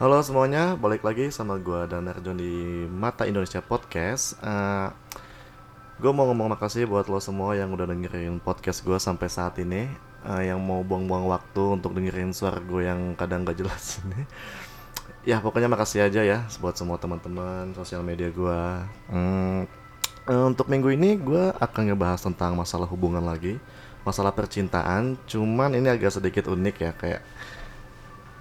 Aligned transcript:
Halo 0.00 0.16
semuanya, 0.24 0.80
balik 0.80 1.04
lagi 1.04 1.28
sama 1.28 1.60
gue 1.60 1.84
dan 1.84 2.08
Arjon 2.08 2.40
di 2.40 2.88
Mata 2.88 3.28
Indonesia 3.28 3.60
Podcast. 3.60 4.32
Uh, 4.40 4.88
gue 6.00 6.08
mau 6.08 6.24
ngomong 6.24 6.56
makasih 6.56 6.88
buat 6.88 7.04
lo 7.12 7.20
semua 7.20 7.52
yang 7.52 7.68
udah 7.68 7.84
dengerin 7.84 8.40
podcast 8.40 8.80
gue 8.80 8.96
sampai 8.96 9.28
saat 9.28 9.60
ini, 9.60 9.92
uh, 10.24 10.40
yang 10.40 10.56
mau 10.56 10.80
buang-buang 10.80 11.28
waktu 11.28 11.76
untuk 11.76 11.92
dengerin 11.92 12.32
suara 12.32 12.64
gue 12.64 12.88
yang 12.88 13.12
kadang 13.12 13.44
gak 13.44 13.60
jelas 13.60 14.00
ini. 14.08 14.24
ya 15.28 15.36
pokoknya 15.44 15.68
makasih 15.68 16.08
aja 16.08 16.24
ya 16.24 16.48
buat 16.64 16.80
semua 16.80 16.96
teman-teman 16.96 17.76
sosial 17.76 18.00
media 18.00 18.32
gue. 18.32 18.60
Hmm, 19.12 19.68
uh, 20.32 20.44
untuk 20.48 20.72
minggu 20.72 20.96
ini 20.96 21.20
gue 21.20 21.52
akan 21.60 21.92
ngebahas 21.92 22.24
tentang 22.24 22.56
masalah 22.56 22.88
hubungan 22.88 23.20
lagi, 23.20 23.60
masalah 24.08 24.32
percintaan. 24.32 25.20
Cuman 25.28 25.76
ini 25.76 25.92
agak 25.92 26.16
sedikit 26.16 26.48
unik 26.48 26.76
ya 26.88 26.92
kayak 26.96 27.20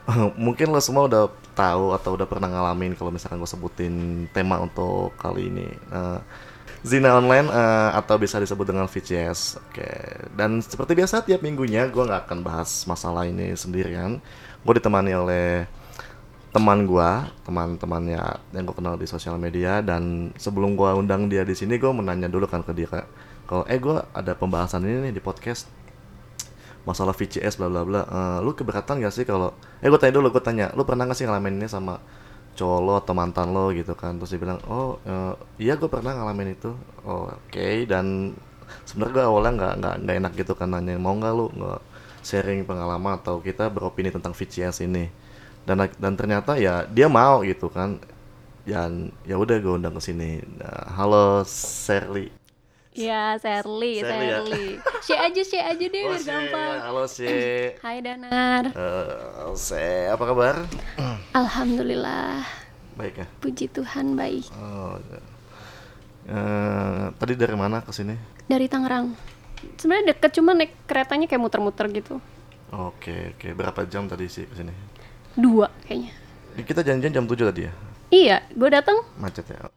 mungkin 0.45 0.71
lo 0.71 0.79
semua 0.81 1.05
udah 1.05 1.29
tahu 1.53 1.95
atau 1.95 2.15
udah 2.15 2.27
pernah 2.29 2.49
ngalamin 2.49 2.93
kalau 2.97 3.13
misalkan 3.13 3.39
gue 3.41 3.49
sebutin 3.49 3.93
tema 4.33 4.61
untuk 4.61 5.13
kali 5.17 5.49
ini. 5.49 5.67
Uh, 5.89 6.19
zina 6.79 7.15
online 7.15 7.51
uh, 7.51 7.91
atau 7.95 8.15
bisa 8.15 8.39
disebut 8.39 8.63
dengan 8.63 8.87
VCS 8.87 9.59
oke. 9.59 9.75
Okay. 9.75 10.31
dan 10.39 10.63
seperti 10.63 10.95
biasa 10.95 11.27
tiap 11.27 11.43
minggunya 11.43 11.91
gue 11.91 11.99
nggak 11.99 12.31
akan 12.31 12.39
bahas 12.39 12.87
masalah 12.87 13.27
ini 13.27 13.51
sendirian. 13.57 14.23
Gue 14.63 14.73
ditemani 14.79 15.11
oleh 15.15 15.67
teman 16.49 16.81
gue 16.89 17.09
teman-temannya 17.45 18.23
yang 18.57 18.63
gue 18.65 18.75
kenal 18.75 18.95
di 18.95 19.07
sosial 19.09 19.35
media. 19.35 19.83
Dan 19.83 20.33
sebelum 20.39 20.73
gue 20.79 20.89
undang 20.95 21.27
dia 21.27 21.43
di 21.43 21.53
sini 21.57 21.75
gue 21.75 21.91
menanya 21.91 22.31
dulu 22.31 22.47
kan 22.47 22.63
ke 22.63 22.71
dia 22.71 23.05
kalau 23.49 23.65
eh 23.65 23.81
gue 23.81 23.97
ada 24.13 24.37
pembahasan 24.37 24.85
ini 24.85 25.09
nih 25.09 25.13
di 25.17 25.21
podcast 25.25 25.65
masalah 26.89 27.13
VCS 27.13 27.61
bla 27.61 27.69
bla 27.69 27.85
bla. 27.85 28.01
Uh, 28.09 28.37
lu 28.41 28.57
keberatan 28.57 28.97
gak 29.05 29.13
sih 29.13 29.21
kalau 29.29 29.53
eh 29.77 29.87
gue 29.87 29.99
tanya 30.01 30.17
dulu 30.17 30.33
gue 30.33 30.41
tanya 30.41 30.73
lu 30.73 30.81
pernah 30.81 31.05
gak 31.05 31.17
sih 31.21 31.29
ngalamin 31.29 31.61
ini 31.61 31.67
sama 31.69 32.01
cowok 32.57 32.79
lo 32.81 32.93
atau 32.97 33.13
mantan 33.13 33.53
lo? 33.53 33.69
Gitu 33.69 33.93
kan. 33.93 34.17
Terus 34.17 34.33
dia 34.33 34.41
bilang 34.41 34.59
oh 34.65 34.97
uh, 35.05 35.37
iya 35.61 35.77
gue 35.77 35.85
pernah 35.85 36.17
ngalamin 36.17 36.57
itu. 36.57 36.73
Oh, 37.05 37.29
oke 37.29 37.53
okay. 37.53 37.85
dan 37.85 38.33
sebenarnya 38.89 39.13
gue 39.13 39.25
awalnya 39.29 39.51
nggak 39.53 39.73
nggak 39.81 39.95
nggak 40.01 40.15
enak 40.25 40.33
gitu 40.37 40.53
kan 40.57 40.69
nanya 40.73 40.97
mau 40.97 41.13
nggak 41.13 41.33
lu 41.33 41.45
nggak 41.53 41.81
sharing 42.25 42.65
pengalaman 42.65 43.17
atau 43.21 43.41
kita 43.41 43.69
beropini 43.69 44.09
tentang 44.09 44.33
VCS 44.33 44.81
ini? 44.81 45.05
Dan 45.67 45.85
dan 46.01 46.13
ternyata 46.17 46.57
ya 46.57 46.89
dia 46.89 47.05
mau 47.05 47.45
gitu 47.45 47.69
kan. 47.69 48.01
Dan 48.65 49.13
ya 49.25 49.37
udah 49.37 49.57
gue 49.61 49.73
undang 49.77 49.93
ke 49.97 50.01
sini. 50.01 50.41
Nah, 50.57 50.93
halo 50.97 51.41
Sherly 51.45 52.38
Ya, 52.97 53.37
Serly, 53.37 54.01
Serly. 54.01 54.81
Ya? 55.05 55.17
aja, 55.29 55.41
share 55.45 55.67
aja 55.77 55.85
deh 55.85 56.01
oh, 56.09 56.09
biar 56.09 56.23
gampang. 56.25 56.77
Halo, 56.81 57.05
She. 57.13 57.29
Hai 57.85 58.01
Danar. 58.01 58.73
Uh, 58.73 59.53
She, 59.53 60.09
apa 60.09 60.23
kabar? 60.25 60.65
Alhamdulillah. 61.39 62.41
Baik 62.97 63.21
ya. 63.21 63.27
Puji 63.45 63.69
Tuhan 63.69 64.17
baik. 64.17 64.49
Oh, 64.57 64.97
uh, 66.33 67.13
tadi 67.13 67.33
dari 67.37 67.53
mana 67.53 67.85
ke 67.85 67.93
sini? 67.93 68.17
Dari 68.49 68.65
Tangerang. 68.65 69.13
Sebenarnya 69.77 70.17
deket 70.17 70.31
cuma 70.41 70.57
naik 70.57 70.73
keretanya 70.89 71.29
kayak 71.29 71.45
muter-muter 71.45 71.85
gitu. 71.93 72.17
Oke, 72.73 73.37
oke. 73.37 73.53
Berapa 73.53 73.85
jam 73.85 74.09
tadi 74.09 74.25
sih 74.25 74.49
ke 74.49 74.53
sini? 74.57 74.73
Dua 75.37 75.69
kayaknya. 75.85 76.09
Kita 76.65 76.81
janjian 76.81 77.13
jam 77.13 77.25
7 77.29 77.53
tadi 77.53 77.69
ya? 77.69 77.73
Iya, 78.09 78.37
gue 78.51 78.69
datang. 78.73 78.99
Macet 79.21 79.45
ya 79.47 79.69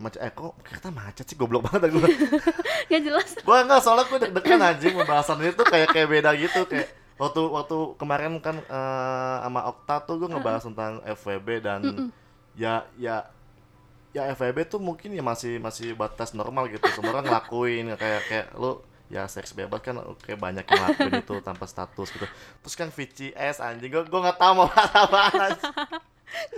macet. 0.00 0.20
Eh 0.22 0.32
kok 0.32 0.54
kereta 0.62 0.88
macet 0.92 1.24
sih? 1.28 1.36
Goblok 1.36 1.68
banget 1.68 1.92
gue 1.92 2.10
gak 2.90 3.02
jelas. 3.02 3.30
Gue 3.40 3.56
enggak 3.56 3.80
soalnya 3.82 4.04
gue 4.08 4.18
deg-degan 4.28 4.60
anjing 4.62 4.94
pembahasan 4.94 5.40
itu 5.42 5.64
kayak 5.64 5.88
kayak 5.92 6.08
beda 6.08 6.30
gitu 6.36 6.60
kayak 6.68 6.88
waktu 7.16 7.40
waktu 7.48 7.76
kemarin 7.96 8.36
kan 8.44 8.60
uh, 8.68 9.36
sama 9.44 9.60
Okta 9.72 9.96
tuh 10.04 10.14
gue 10.20 10.28
ngebahas 10.28 10.62
uh. 10.62 10.66
tentang 10.72 10.92
FWB 11.04 11.48
dan 11.64 11.80
mm 11.80 11.94
-mm. 11.96 12.08
ya 12.56 12.84
ya 13.00 13.16
ya 14.16 14.32
FWB 14.32 14.58
tuh 14.68 14.80
mungkin 14.80 15.12
ya 15.12 15.20
masih 15.20 15.60
masih 15.60 15.92
batas 15.92 16.32
normal 16.32 16.68
gitu. 16.72 16.84
Semua 16.92 17.20
orang 17.20 17.28
ngelakuin 17.28 17.92
kayak 17.96 18.22
kayak 18.28 18.46
lu 18.56 18.80
ya 19.06 19.24
seks 19.30 19.54
bebas 19.54 19.78
kan 19.82 19.98
kayak 20.22 20.40
banyak 20.40 20.64
yang 20.66 20.78
ngelakuin 20.82 21.14
itu 21.22 21.34
tanpa 21.42 21.64
status 21.70 22.08
gitu. 22.10 22.26
Terus 22.62 22.74
kan 22.74 22.88
VCS 22.90 23.62
anjing 23.62 23.90
gue 23.90 24.02
gue 24.02 24.20
nggak 24.20 24.38
tahu 24.38 24.52
mau 24.64 24.68
apa 24.70 25.54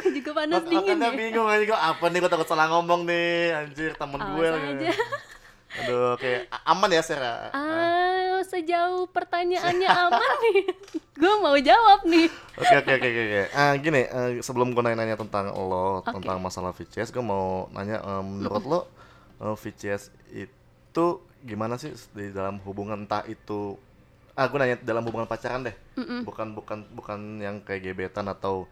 gue 0.01 0.11
juga 0.21 0.31
panas 0.33 0.65
Mak 0.65 0.71
dingin 0.73 0.97
makanya 0.97 1.13
ya. 1.13 1.19
bingung 1.19 1.49
aja 1.49 1.65
gue 1.69 1.79
apa 1.79 2.05
nih 2.09 2.19
gue 2.25 2.31
takut 2.33 2.49
salah 2.49 2.67
ngomong 2.73 3.05
nih 3.05 3.53
anjir 3.53 3.93
temen 3.95 4.21
gue 4.21 4.47
lagi 4.49 4.73
aduh 5.79 6.17
kayak 6.17 6.49
aman 6.65 6.91
ya 6.91 7.03
Sarah? 7.05 7.53
Ah 7.53 8.41
sejauh 8.49 9.05
pertanyaannya 9.13 9.89
aman 10.09 10.31
nih. 10.49 10.61
Gue 11.19 11.33
mau 11.45 11.55
jawab 11.61 12.09
nih. 12.09 12.27
Oke 12.57 12.75
oke 12.83 12.93
oke 12.97 13.09
oke 13.09 13.43
ah 13.53 13.73
gini 13.77 14.03
uh, 14.09 14.31
sebelum 14.41 14.73
gue 14.73 14.83
nanya-nanya 14.83 15.21
tentang 15.21 15.53
lo 15.53 16.01
okay. 16.01 16.17
tentang 16.17 16.41
masalah 16.41 16.73
VCS 16.73 17.13
gue 17.13 17.23
mau 17.23 17.69
nanya 17.77 18.01
um, 18.03 18.41
menurut 18.41 18.65
lo 18.65 18.81
uh, 19.45 19.55
VCS 19.55 20.11
itu 20.33 21.07
gimana 21.45 21.79
sih 21.79 21.95
di 22.15 22.35
dalam 22.35 22.59
hubungan 22.67 23.07
entah 23.07 23.23
itu 23.27 23.79
ah 24.39 24.47
gue 24.47 24.59
nanya 24.59 24.79
dalam 24.83 25.03
hubungan 25.03 25.27
pacaran 25.27 25.67
deh 25.67 25.77
mm 25.99 26.05
-mm. 26.05 26.21
bukan 26.23 26.49
bukan 26.55 26.79
bukan 26.95 27.19
yang 27.43 27.59
kayak 27.63 27.91
gebetan 27.91 28.31
atau 28.31 28.71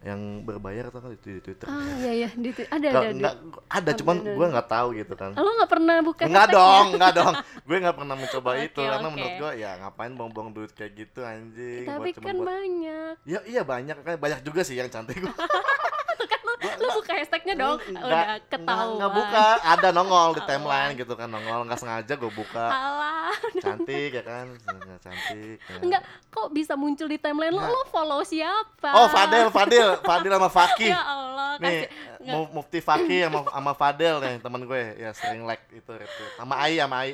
yang 0.00 0.40
berbayar 0.48 0.88
atau 0.88 1.04
kan 1.04 1.12
di 1.12 1.44
Twitter. 1.44 1.68
Ah 1.68 1.84
iya 2.00 2.12
iya 2.24 2.30
di 2.32 2.48
ada 2.72 2.88
ada 2.88 3.08
ada. 3.12 3.30
ada 3.68 3.90
cuman 4.00 4.16
gue 4.24 4.46
nggak 4.48 4.68
tahu 4.72 4.96
gitu 4.96 5.12
kan. 5.12 5.36
Lo 5.36 5.52
nggak 5.60 5.68
pernah 5.76 6.00
buka? 6.00 6.24
Nggak 6.24 6.48
dong, 6.56 6.86
nggak 6.96 7.12
dong. 7.20 7.34
gue 7.68 7.76
nggak 7.84 7.96
pernah 8.00 8.16
mencoba 8.16 8.50
okay, 8.56 8.64
itu 8.72 8.80
karena 8.80 9.04
okay. 9.04 9.12
menurut 9.12 9.34
gue 9.36 9.50
ya 9.60 9.70
ngapain 9.84 10.12
buang-buang 10.16 10.48
duit 10.56 10.72
kayak 10.72 10.92
gitu 10.96 11.20
anjing. 11.20 11.84
Tapi 11.84 12.10
kan 12.16 12.36
buat... 12.40 12.48
banyak. 12.48 13.14
Ya 13.28 13.40
iya 13.44 13.60
banyak 13.60 13.96
kan 14.00 14.16
banyak 14.16 14.40
juga 14.40 14.64
sih 14.64 14.80
yang 14.80 14.88
cantik. 14.88 15.20
kan 16.30 16.40
lu, 16.46 16.54
lu 16.78 16.88
buka 17.02 17.12
hashtagnya 17.18 17.54
dong 17.58 17.78
udah 17.90 18.38
ketahuan. 18.46 18.96
nggak 19.02 19.12
buka. 19.18 19.46
Ada 19.66 19.88
nongol 19.90 20.28
di 20.38 20.42
timeline 20.50 20.92
gitu 20.94 21.12
kan 21.18 21.26
nongol 21.26 21.60
nggak 21.66 21.78
sengaja 21.82 22.12
gue 22.14 22.32
buka. 22.32 22.66
Alah. 22.70 23.34
cantik 23.64 24.10
ya 24.14 24.22
kan? 24.22 24.46
Cantik 25.02 25.58
ya. 25.58 25.76
enggak 25.82 26.02
kok 26.30 26.48
bisa 26.54 26.78
muncul 26.78 27.10
di 27.10 27.18
timeline 27.18 27.50
lu? 27.50 27.62
Lu 27.62 27.82
follow 27.90 28.22
siapa? 28.22 28.90
Oh 28.94 29.10
Fadel 29.10 29.50
Fadil 29.50 29.88
Fadil 30.06 30.32
sama 30.32 30.50
Fakih. 30.50 30.92
Ya 31.00 31.06
Allah 31.06 31.54
nih 31.62 31.86
kasih, 31.86 32.46
Mufti 32.50 32.80
Fakih 32.82 33.20
sama 33.26 33.40
sama 33.50 33.72
Fadel 33.74 34.14
nih 34.22 34.34
teman 34.38 34.62
gue. 34.62 34.82
Ya 34.98 35.10
sering 35.10 35.42
like 35.42 35.66
itu 35.74 35.92
sama 36.38 36.54
Ai 36.62 36.78
sama 36.78 36.96
Ai. 37.06 37.12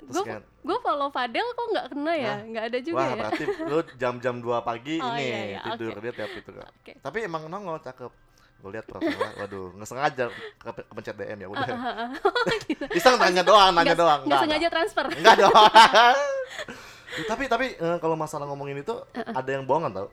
Gue 0.00 0.24
kan, 0.24 0.40
gue 0.40 0.78
follow 0.80 1.12
Fadel 1.12 1.44
kok 1.52 1.66
nggak 1.76 1.86
kena 1.92 2.12
ya? 2.16 2.34
Nggak 2.40 2.64
ada 2.72 2.78
juga 2.80 2.96
wah 2.96 3.08
ya? 3.12 3.16
berarti 3.20 3.44
lu 3.68 3.78
jam-jam 4.00 4.34
2 4.40 4.64
pagi 4.64 4.96
oh, 4.96 5.12
ini 5.12 5.24
iya, 5.28 5.40
iya. 5.44 5.60
tidur 5.60 5.92
okay. 5.92 6.02
dia 6.08 6.12
tiap 6.16 6.32
itu 6.32 6.50
kan 6.56 6.66
okay. 6.80 6.94
tapi 7.04 7.18
emang 7.28 7.52
nongol 7.52 7.76
cakep 7.84 8.08
gue 8.60 8.70
lihat 8.76 8.86
profilnya 8.86 9.30
waduh 9.40 9.72
nggak 9.72 9.88
sengaja 9.88 10.24
ke 10.60 10.70
kepencet 10.84 11.16
DM 11.16 11.38
ya 11.44 11.48
udah. 11.48 11.66
Gitu. 12.70 12.84
iseng 12.94 13.18
nanya 13.18 13.42
doang 13.42 13.74
nanya 13.74 13.96
gak, 13.96 14.00
doang. 14.00 14.20
nggak 14.28 14.40
sengaja 14.46 14.68
transfer. 14.68 15.04
Nggak 15.10 15.34
dong 15.42 15.54
tapi 17.26 17.44
tapi 17.50 17.66
uh, 17.82 17.98
kalau 17.98 18.14
masalah 18.14 18.46
ngomongin 18.46 18.80
itu 18.80 18.94
ada 19.14 19.50
yang 19.50 19.66
bohongan 19.66 19.90
tau? 19.90 20.08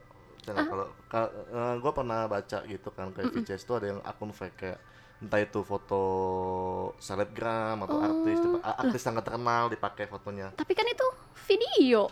Uh. 0.47 0.63
kalau 0.63 0.87
uh, 1.11 1.75
gue 1.75 1.91
pernah 1.91 2.23
baca 2.23 2.63
gitu 2.63 2.87
kan 2.95 3.11
kayak 3.11 3.27
uh 3.27 3.31
-uh. 3.35 3.43
VCS 3.43 3.67
itu 3.67 3.73
ada 3.75 3.85
yang 3.91 3.99
akun 4.07 4.31
fake 4.31 4.55
kayak 4.55 4.79
entah 5.17 5.41
itu 5.43 5.59
foto 5.65 6.03
selebgram 7.03 7.83
atau 7.83 7.97
oh. 7.99 8.05
artis 8.05 8.37
artis 8.63 9.01
sangat 9.01 9.27
terkenal 9.27 9.67
dipakai 9.67 10.07
fotonya. 10.07 10.55
Tapi 10.55 10.71
kan 10.71 10.87
itu 10.87 11.07
video. 11.51 12.07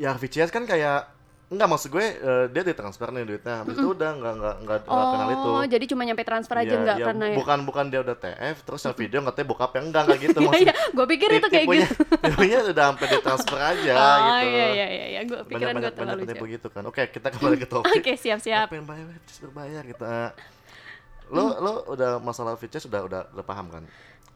Ya 0.00 0.16
VCS 0.16 0.48
kan 0.48 0.64
kayak 0.64 1.19
Enggak 1.50 1.66
maksud 1.66 1.90
gue 1.90 2.06
uh, 2.22 2.46
dia 2.46 2.62
ditransfer 2.62 3.10
nih 3.10 3.26
duitnya. 3.26 3.66
Habis 3.66 3.74
mm 3.74 3.82
-hmm. 3.82 3.90
itu 3.90 3.96
udah 3.98 4.10
enggak 4.14 4.34
enggak 4.38 4.54
enggak 4.62 4.78
oh, 4.86 5.10
kenal 5.10 5.28
itu. 5.34 5.50
Oh, 5.50 5.64
jadi 5.66 5.84
cuma 5.90 6.02
nyampe 6.06 6.22
transfer 6.22 6.56
aja 6.62 6.74
enggak 6.78 6.96
ya, 7.02 7.06
karena 7.10 7.24
ya. 7.26 7.36
Bukan 7.42 7.58
bukan 7.66 7.84
dia 7.90 8.00
udah 8.06 8.16
TF 8.22 8.56
terus 8.62 8.80
yang 8.86 8.94
video 8.94 9.18
katanya 9.26 9.46
bokap 9.50 9.72
yang 9.74 9.86
enggak 9.90 10.02
enggak 10.06 10.18
gitu 10.22 10.38
iya, 10.38 10.46
maksudnya. 10.46 10.74
Iya, 10.78 10.94
gue 10.94 11.06
pikir 11.10 11.28
itu 11.34 11.48
kayak 11.50 11.66
gitu. 11.66 11.94
Tipenya 12.30 12.58
udah 12.70 12.84
sampai 12.94 13.06
ditransfer 13.10 13.58
aja 13.58 13.74
oh, 13.74 13.82
gitu. 13.82 14.30
Oh 14.30 14.40
iya 14.46 14.66
iya 14.70 14.86
iya, 14.86 15.06
iya. 15.10 15.20
gue 15.26 15.40
pikiran 15.50 15.74
gue 15.74 15.90
terlalu 15.90 16.20
banyak 16.22 16.38
begitu 16.38 16.66
kan. 16.70 16.82
Oke, 16.86 17.02
kita 17.10 17.26
kembali 17.34 17.56
ke 17.58 17.66
topik. 17.66 17.94
Oke, 17.98 18.12
siap-siap. 18.14 18.66
Pengen 18.70 18.86
bayar 18.86 19.06
berbayar 19.42 19.82
kita. 19.82 20.14
Gitu. 20.30 21.34
Lo 21.34 21.58
lo 21.58 21.72
udah 21.90 22.22
masalah 22.22 22.54
features 22.54 22.86
sudah 22.86 23.02
udah 23.02 23.26
udah 23.34 23.42
paham 23.42 23.66
kan? 23.74 23.82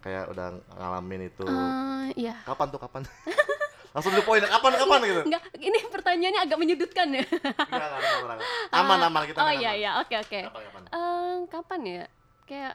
Kayak 0.03 0.35
udah 0.35 0.51
ngalamin 0.83 1.31
itu. 1.31 1.47
Uh, 1.47 2.11
iya. 2.19 2.43
Kapan 2.43 2.67
tuh 2.75 2.83
kapan? 2.83 3.07
langsung 3.95 4.11
di 4.11 4.27
poin 4.27 4.43
kapan 4.43 4.73
kapan 4.75 5.01
gitu 5.07 5.23
enggak 5.23 5.43
ini 5.63 5.79
pertanyaannya 6.15 6.43
agak 6.47 6.59
menyudutkan 6.63 7.07
ya. 7.11 7.25
Enggak, 7.27 7.89
enggak, 7.91 8.23
enggak, 8.23 8.79
aman 8.79 8.99
aman 9.11 9.23
kita 9.27 9.39
oh 9.43 9.51
iya 9.51 9.71
iya. 9.75 9.91
Oke 9.99 10.15
oke. 10.15 10.41
Kapan 11.51 11.81
ya? 11.83 12.05
Kayak 12.47 12.75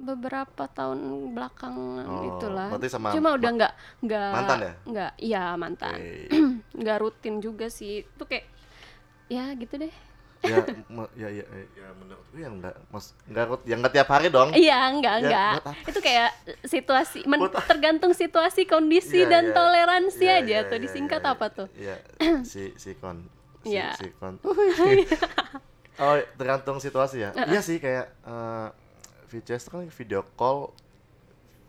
beberapa 0.00 0.64
tahun 0.70 1.36
belakang 1.36 1.76
oh, 2.08 2.24
itulah 2.24 2.72
sama 2.88 3.12
cuma 3.12 3.36
udah 3.36 3.50
nggak 3.52 3.72
nggak 4.00 4.28
mantan 4.32 4.58
ya? 4.64 4.72
nggak 4.88 5.12
iya 5.20 5.44
mantan. 5.58 5.98
Nggak 6.80 6.96
rutin 7.02 7.42
juga 7.42 7.66
sih. 7.68 8.06
Itu 8.06 8.24
kayak 8.24 8.46
ya 9.28 9.52
gitu 9.58 9.76
deh 9.76 9.92
ya, 10.40 10.56
ya 11.16 11.28
ya 11.28 11.44
ya, 11.44 11.64
ya 11.76 11.88
menurut 12.00 12.24
gue 12.32 12.40
yang 12.40 12.54
enggak 12.56 12.76
mas 12.88 13.12
enggak 13.28 13.44
yang 13.68 13.78
enggak 13.84 13.94
tiap 14.00 14.08
hari 14.08 14.26
dong. 14.32 14.48
Iya 14.56 14.78
enggak 14.88 15.16
ya, 15.20 15.46
enggak. 15.60 15.76
itu 15.84 16.00
kayak 16.00 16.30
situasi 16.64 17.18
men, 17.28 17.40
tergantung 17.68 18.12
situasi 18.16 18.64
kondisi 18.64 19.28
ya, 19.28 19.30
dan 19.38 19.44
ya, 19.50 19.54
toleransi 19.54 20.26
ya, 20.26 20.40
aja 20.40 20.56
ya, 20.64 20.68
tuh 20.68 20.78
ya, 20.80 20.84
disingkat 20.88 21.20
ya, 21.20 21.32
apa 21.36 21.46
tuh? 21.52 21.68
Ya, 21.76 21.96
si 22.50 22.72
si 22.80 22.96
kon 22.96 23.28
si, 23.64 23.76
si 23.76 24.08
kon. 24.16 24.40
Oh 26.00 26.16
tergantung 26.40 26.80
situasi 26.80 27.28
ya. 27.28 27.30
Iya 27.36 27.60
sih 27.60 27.76
kayak 27.76 28.08
uh, 28.24 28.72
VCS 29.28 29.68
itu 29.68 29.70
kan 29.70 29.84
video 29.92 30.20
call 30.32 30.72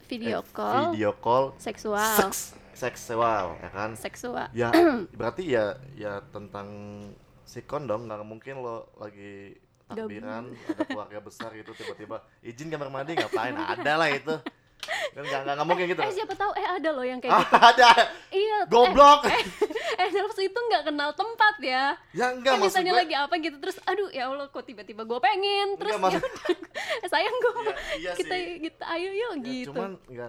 video 0.08 0.40
eh, 0.40 0.52
call. 0.56 0.96
video 0.96 1.12
call 1.20 1.44
seksual. 1.60 2.00
seks 2.16 2.56
seksual 2.72 3.60
ya 3.60 3.70
kan? 3.76 3.92
Seksual. 4.00 4.48
Ya 4.56 4.72
berarti 5.20 5.52
ya 5.52 5.76
ya 6.00 6.24
tentang 6.32 6.68
sikon 7.52 7.84
dong 7.84 8.08
nggak 8.08 8.24
mungkin 8.24 8.56
lo 8.58 8.88
lagi 8.96 9.60
takbiran 9.86 10.48
ada 10.66 10.82
keluarga 10.82 11.20
besar 11.20 11.52
gitu 11.52 11.76
tiba-tiba 11.76 12.24
izin 12.40 12.72
kamar 12.72 12.88
mandi 12.88 13.12
ngapain? 13.14 13.52
Ada 13.52 13.94
lah 13.94 14.08
itu. 14.10 14.36
Kan 15.12 15.22
nggak 15.22 15.42
nggak 15.46 15.68
mungkin 15.68 15.86
gitu. 15.86 16.00
Eh 16.00 16.16
siapa 16.16 16.32
tahu 16.34 16.52
eh 16.54 16.64
ada 16.66 16.90
loh 16.90 17.04
yang 17.04 17.20
kayak 17.20 17.36
gitu. 17.36 17.54
ada. 17.54 17.90
Iya 18.32 18.58
goblok. 18.66 19.28
eh, 19.28 19.44
eh 20.00 20.10
nafsu 20.16 20.42
itu 20.42 20.56
nggak 20.58 20.88
kenal 20.88 21.12
tempat 21.12 21.56
ya. 21.60 21.86
Ya 22.12 22.32
enggak 22.32 22.56
Kan 22.56 22.60
maksud 22.62 22.72
misalnya 22.74 22.92
gue 22.92 23.02
lagi 23.04 23.16
apa 23.20 23.34
gitu 23.38 23.58
terus 23.60 23.78
aduh 23.84 24.08
ya 24.10 24.26
allah 24.26 24.48
kok 24.48 24.64
tiba-tiba 24.64 25.04
gue 25.04 25.20
pengen? 25.20 25.68
Terus 25.76 25.92
Enggak, 25.92 26.08
ya 26.10 26.18
maksud- 26.18 26.56
udah 26.96 27.10
sayang 27.14 27.36
gue 27.36 27.52
Ya, 27.52 27.74
iya 28.00 28.12
kita 28.16 28.32
sih. 28.34 28.46
gitu 28.64 28.82
ayo 28.82 29.10
yuk 29.12 29.32
Ya, 29.34 29.44
gitu. 29.44 29.68
cuman 29.70 29.92
nggak 30.08 30.28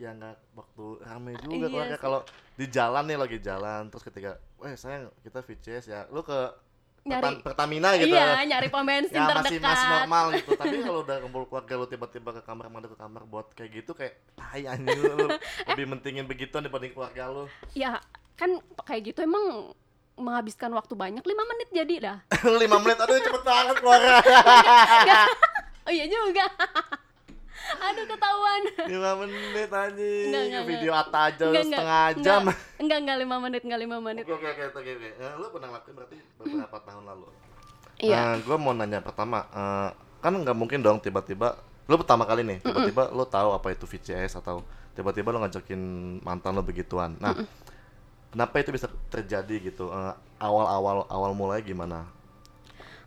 ya 0.00 0.10
nggak 0.10 0.36
waktu 0.54 0.84
rame 1.02 1.30
juga 1.38 1.52
Iya 1.52 1.68
keluarga. 1.68 1.92
sih. 1.92 2.00
kalau 2.00 2.20
di 2.56 2.66
jalan 2.66 3.04
nih 3.04 3.18
lagi 3.18 3.38
jalan 3.38 3.82
terus 3.86 4.00
ketika 4.00 4.30
weh 4.56 4.72
sayang 4.74 5.12
kita 5.20 5.38
VCS 5.38 5.84
ya. 5.86 6.00
Lu 6.08 6.22
ke 6.22 6.56
Nyari- 7.00 7.16
Pertam- 7.16 7.40
Pertamina 7.42 7.96
gitu. 7.96 8.12
iya 8.12 8.44
nyari 8.44 8.68
pom 8.68 8.84
bensin 8.84 9.08
ya 9.10 9.24
terdekat. 9.26 9.44
masih 9.46 9.58
masih 9.58 9.86
normal 9.90 10.24
gitu. 10.34 10.50
Tapi 10.54 10.76
kalau 10.78 11.00
udah 11.00 11.16
kumpul 11.18 11.42
keluarga 11.46 11.74
lu 11.74 11.86
tiba-tiba 11.86 12.30
ke 12.30 12.42
kamar 12.42 12.68
mandi 12.68 12.88
ke 12.88 12.98
kamar 12.98 13.22
buat 13.24 13.52
kayak 13.54 13.70
gitu 13.74 13.92
kayak 13.94 14.20
tai 14.34 14.64
anjing 14.64 14.96
lu, 14.98 15.28
lebih 15.68 15.86
mentingin 15.86 16.24
begituan 16.24 16.60
dibanding 16.60 16.92
keluarga 16.92 17.28
lu. 17.30 17.44
Ya 17.72 18.00
kan 18.34 18.56
kayak 18.82 19.00
gitu 19.06 19.20
emang 19.20 19.72
menghabiskan 20.14 20.68
waktu 20.70 20.92
banyak 20.94 21.20
lima 21.22 21.44
menit 21.46 21.68
jadi 21.70 21.94
dah. 21.98 22.18
Lima 22.60 22.76
menit 22.78 22.96
aduh 22.96 23.16
cepet 23.16 23.42
banget 23.42 23.76
keluarga. 23.76 24.12
Oh 25.82 25.92
iya 25.96 26.04
juga 26.04 26.44
aduh 27.86 28.04
ketahuan. 28.08 28.62
Lima 28.88 29.10
menit 29.20 29.70
anjing. 29.70 30.26
Enggak, 30.30 30.42
enggak, 30.48 30.64
video 30.66 30.92
atta 30.96 31.18
aja 31.30 31.44
Enggak, 31.46 31.64
setengah 31.66 32.04
enggak, 32.10 32.24
jam? 32.24 32.40
Enggak, 32.42 32.56
enggak 32.80 32.98
enggak 32.98 33.18
lima 33.20 33.36
menit 33.38 33.60
enggak 33.64 33.80
lima 33.80 33.96
menit. 34.02 34.24
Oke 34.24 34.34
oke 34.34 34.48
oke 34.50 34.62
oke 34.80 34.90
oke 34.96 35.08
Eh, 35.20 35.32
lu 35.38 35.46
pernah 35.52 35.68
lakuin 35.78 35.94
berarti 35.96 36.16
beberapa 36.40 36.76
tahun 36.82 37.04
lalu? 37.06 37.26
Iya. 38.00 38.16
Nah, 38.16 38.34
gue 38.40 38.56
mau 38.56 38.72
nanya 38.72 38.98
pertama, 39.04 39.44
eh, 39.52 39.88
kan 40.24 40.32
nggak 40.32 40.56
mungkin 40.56 40.80
dong 40.80 40.98
tiba-tiba 41.04 41.60
lu 41.90 41.98
pertama 41.98 42.22
kali 42.22 42.46
nih, 42.46 42.62
tiba-tiba 42.62 43.10
lu 43.10 43.26
tahu 43.26 43.50
apa 43.50 43.74
itu 43.74 43.82
VCS 43.82 44.38
atau 44.38 44.62
tiba-tiba 44.94 45.34
lu 45.34 45.42
ngajakin 45.42 45.80
mantan 46.22 46.54
lu 46.54 46.62
begituan. 46.62 47.18
Nah, 47.18 47.34
kenapa 48.30 48.62
itu 48.62 48.70
bisa 48.70 48.86
terjadi 49.10 49.72
gitu? 49.72 49.90
Eh, 49.90 50.14
awal-awal 50.40 51.04
awal 51.10 51.32
mulai 51.36 51.60
gimana? 51.60 52.06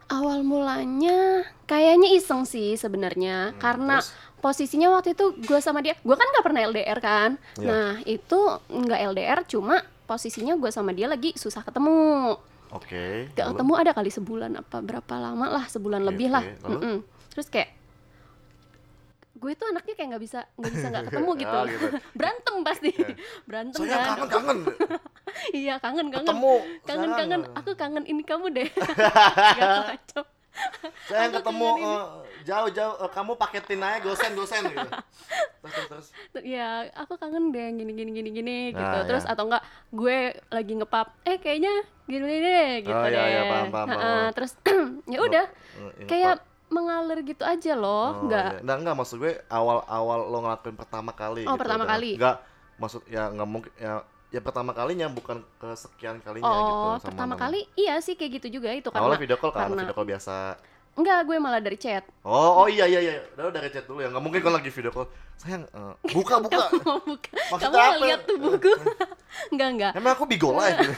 Awal 0.08 0.42
mulanya 0.42 1.44
kayaknya 1.64 2.12
iseng 2.12 2.44
sih 2.44 2.74
sebenarnya 2.74 3.50
Hmm, 3.50 3.58
karena 3.58 3.96
terus? 3.98 4.12
posisinya 4.40 4.92
waktu 4.92 5.14
itu 5.14 5.36
gue 5.38 5.60
sama 5.60 5.80
dia 5.80 5.96
gue 5.96 6.12
kan 6.12 6.28
nggak 6.28 6.44
pernah 6.44 6.62
LDR 6.64 7.00
kan 7.00 7.30
Iya. 7.56 7.66
nah 7.66 7.92
itu 8.04 8.40
nggak 8.66 9.00
LDR 9.10 9.40
cuma 9.46 9.80
posisinya 10.04 10.54
gue 10.54 10.68
sama 10.68 10.92
dia 10.92 11.06
lagi 11.06 11.32
susah 11.34 11.62
ketemu 11.62 12.36
Oke. 12.70 13.30
Gak 13.32 13.46
lalu? 13.46 13.52
ketemu 13.54 13.74
ada 13.78 13.92
kali 13.94 14.10
sebulan 14.10 14.52
apa 14.58 14.82
berapa 14.82 15.14
lama 15.16 15.46
lah 15.48 15.66
sebulan 15.68 16.02
Oke, 16.02 16.10
lebih 16.10 16.28
oke. 16.28 16.34
lah 16.34 16.44
Lalu? 16.66 17.06
Terus 17.30 17.48
kayak 17.48 17.70
gue 19.34 19.52
tuh 19.54 19.66
anaknya 19.66 19.94
kayak 19.94 20.10
nggak 20.10 20.24
bisa 20.24 20.40
nggak 20.54 20.72
bisa 20.72 20.88
nggak 20.88 21.04
ketemu 21.10 21.32
gitu. 21.36 21.52
Oh, 21.52 21.66
gitu. 21.66 21.88
berantem 22.18 22.56
pasti 22.62 22.90
Iya. 22.92 23.08
berantem 23.48 23.80
Saya 23.80 23.90
kan 23.90 24.04
kangen 24.06 24.28
kangen 24.30 24.58
iya 25.52 25.76
kangen 25.78 26.08
kangen 26.08 26.22
ketemu. 26.24 26.56
kangen 26.84 27.02
Sayang. 27.08 27.20
kangen 27.20 27.42
aku 27.54 27.72
kangen 27.74 28.04
ini 28.04 28.22
kamu 28.22 28.46
deh 28.52 28.70
Gak 28.70 29.86
kacau 29.90 30.24
Saya 31.04 31.26
aku 31.28 31.34
ketemu 31.36 31.66
kangen 31.68 31.82
ini. 31.82 31.90
eh, 31.90 32.06
jauh-jauh 32.44 32.96
eh, 33.00 33.10
kamu 33.10 33.32
paketin 33.34 33.82
aja 33.82 33.98
gosen 34.00 34.32
gosen 34.34 34.64
gitu. 34.64 34.90
Terus 35.64 35.74
terus. 35.82 36.08
terus. 36.30 36.44
ya 36.46 36.68
aku 36.94 37.14
kangen 37.16 37.50
deh 37.50 37.68
gini 37.74 37.92
gini 37.92 38.12
gini 38.12 38.30
gini 38.32 38.58
gitu 38.70 38.86
Nah, 38.94 39.02
terus 39.04 39.24
ya. 39.24 39.34
atau 39.34 39.50
enggak 39.50 39.64
gue 39.90 40.18
lagi 40.48 40.74
ngepap 40.76 41.08
eh 41.24 41.38
kayaknya 41.38 41.74
gini 42.04 42.22
deh 42.38 42.70
gitu 42.82 42.94
Oh, 42.94 43.02
iya, 43.04 43.18
deh 43.18 43.26
iya, 43.26 43.42
paham, 43.48 43.68
paham, 43.68 43.88
Ha-ha, 43.88 43.98
paham. 43.98 44.30
terus 44.32 44.52
ya 45.10 45.20
udah 45.20 45.46
kayak. 46.06 46.38
Mengalir 46.74 47.20
gitu 47.24 47.44
aja 47.44 47.74
loh 47.74 48.06
Oh, 48.12 48.26
nggak 48.26 48.50
iya. 48.52 48.60
Nah, 48.62 48.76
enggak 48.76 48.96
maksud 48.96 49.18
gue 49.18 49.34
awal-awal 49.48 50.20
lo 50.26 50.38
ngelakuin 50.42 50.74
pertama 50.74 51.12
kali 51.12 51.44
Oh, 51.44 51.54
gitu, 51.54 51.62
pertama 51.62 51.84
udah. 51.84 51.92
kali. 51.94 52.12
Enggak 52.16 52.38
maksud 52.76 53.02
ya 53.06 53.24
enggak 53.28 53.48
mungkin 53.48 53.72
ya 53.76 53.94
ya 54.28 54.42
pertama 54.42 54.72
kalinya 54.72 55.06
bukan 55.08 55.46
kesekian 55.56 56.18
kalinya 56.20 56.50
gitu 56.50 56.74
oh 56.90 56.98
pertama 57.00 57.34
kali 57.36 57.70
iya 57.76 57.98
sih 57.98 58.14
kayak 58.14 58.42
gitu 58.42 58.58
juga 58.58 58.74
itu 58.74 58.90
Awalnya 58.90 59.14
karena 59.14 59.22
video 59.22 59.38
call 59.38 59.52
kan, 59.52 59.62
karena- 59.64 59.82
video 59.84 59.94
call 59.94 60.10
biasa. 60.10 60.36
enggak 60.94 61.20
gue 61.24 61.38
malah 61.38 61.58
dari 61.58 61.74
chat 61.76 62.02
Oh, 62.22 62.60
oh 62.60 62.68
iya 62.68 62.86
iya 62.86 63.00
iya. 63.00 63.14
Udah 63.32 63.50
dari 63.52 63.70
chat 63.70 63.82
dulu 63.84 63.98
ya. 63.98 64.10
Enggak 64.10 64.22
mungkin 64.22 64.42
kalau 64.42 64.58
lagi 64.58 64.70
video 64.70 64.90
call. 64.90 65.06
Sayang, 65.36 65.66
eh, 65.66 65.94
buka 66.12 66.38
buka. 66.40 66.66
kamu 66.68 66.82
mau 66.84 67.00
buka 67.00 67.30
Maksudnya 67.50 67.78
kamu 67.80 67.90
apa? 67.92 68.04
lihat 68.04 68.22
tubuhku 68.24 68.72
enggak 69.52 69.70
enggak 69.70 69.92
Emang 69.94 70.12
aku 70.12 70.26
bigo 70.26 70.50
live 70.52 70.78
gitu. 70.80 70.94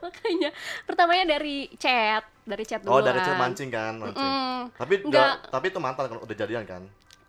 makanya 0.00 0.50
pertamanya 0.84 1.24
dari 1.30 1.56
chat 1.74 2.24
dari 2.44 2.62
chat 2.62 2.80
dulu 2.80 2.90
Oh, 2.90 3.00
dari 3.00 3.16
kan. 3.16 3.26
chat 3.26 3.36
mancing 3.36 3.68
kan, 3.68 3.92
mancing. 3.94 4.20
Mm, 4.22 4.60
Tapi 4.70 4.94
Enggak. 4.98 5.08
udah- 5.08 5.36
tapi 5.50 5.66
itu 5.66 5.78
mantan 5.78 6.04
kan 6.06 6.18
udah 6.18 6.36
jadian 6.36 6.64
kan? 6.64 6.84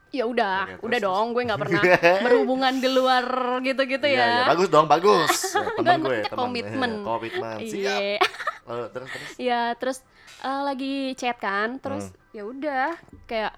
ya 0.07 0.23
udah 0.23 0.63
Oke, 0.79 0.87
udah 0.87 0.95
terus, 0.97 1.11
dong 1.11 1.25
gue 1.29 1.43
nggak 1.43 1.59
pernah 1.59 1.81
berhubungan 2.23 2.73
di 2.73 2.87
luar 2.87 3.25
gitu-gitu 3.59 4.05
Iya, 4.05 4.15
ya 4.15 4.25
iya. 4.33 4.45
Bagus 4.47 4.67
dong, 4.69 4.87
bagus. 4.87 5.27
Ya, 5.51 5.67
temen 5.75 5.99
Gue 5.99 6.19
temen. 6.21 6.37
komitmen. 6.37 6.91
Eh, 6.93 7.03
Komitmen. 7.03 7.57
Siap. 7.61 7.99
Iya. 8.05 8.19
Lalu, 8.65 8.83
terus 8.89 9.09
terus. 9.09 9.29
ya 9.37 9.61
terus 9.75 9.97
eh, 10.39 10.61
lagi 10.63 10.95
chat 11.13 11.35
kan 11.35 11.77
terus 11.77 12.05
Hmm. 12.07 12.31
ya 12.31 12.43
udah 12.43 12.87
kayak 13.25 13.53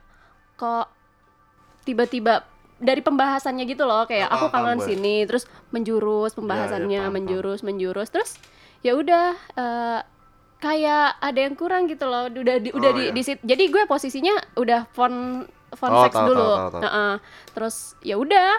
kok 0.55 0.89
tiba-tiba 1.83 2.41
dari 2.75 2.99
pembahasannya 2.99 3.65
gitu 3.65 3.83
loh 3.83 4.03
kayak 4.03 4.25
Ah, 4.25 4.35
aku 4.35 4.45
paham, 4.47 4.53
kangen 4.67 4.77
paham 4.77 4.87
sini 4.87 5.15
terus 5.23 5.45
menjurus 5.69 6.33
pembahasannya 6.33 6.89
paham, 6.99 7.05
paham. 7.07 7.15
menjurus 7.15 7.59
menjurus 7.61 8.09
terus 8.09 8.33
ya 8.79 8.93
udah 8.93 9.27
eh, 9.53 9.99
kayak 10.57 11.17
ada 11.17 11.39
yang 11.39 11.53
kurang 11.53 11.85
gitu 11.85 12.03
loh 12.03 12.27
udah 12.27 12.57
di, 12.57 12.69
udah 12.69 12.89
Oh, 12.89 12.95
di, 12.95 13.03
iya. 13.03 13.13
di 13.13 13.21
sit- 13.21 13.43
jadi 13.43 13.63
gue 13.63 13.83
posisinya 13.85 14.33
udah 14.55 14.89
phone 14.89 15.45
phone 15.71 15.93
Oh, 15.93 16.03
sex 16.03 16.13
tahu, 16.13 16.27
dulu 16.27 16.41
tahu, 16.41 16.49
tahu, 16.49 16.69
tahu. 16.71 16.81
Heeh. 16.83 17.13
terus 17.51 17.75
ya 18.01 18.15
udah 18.15 18.49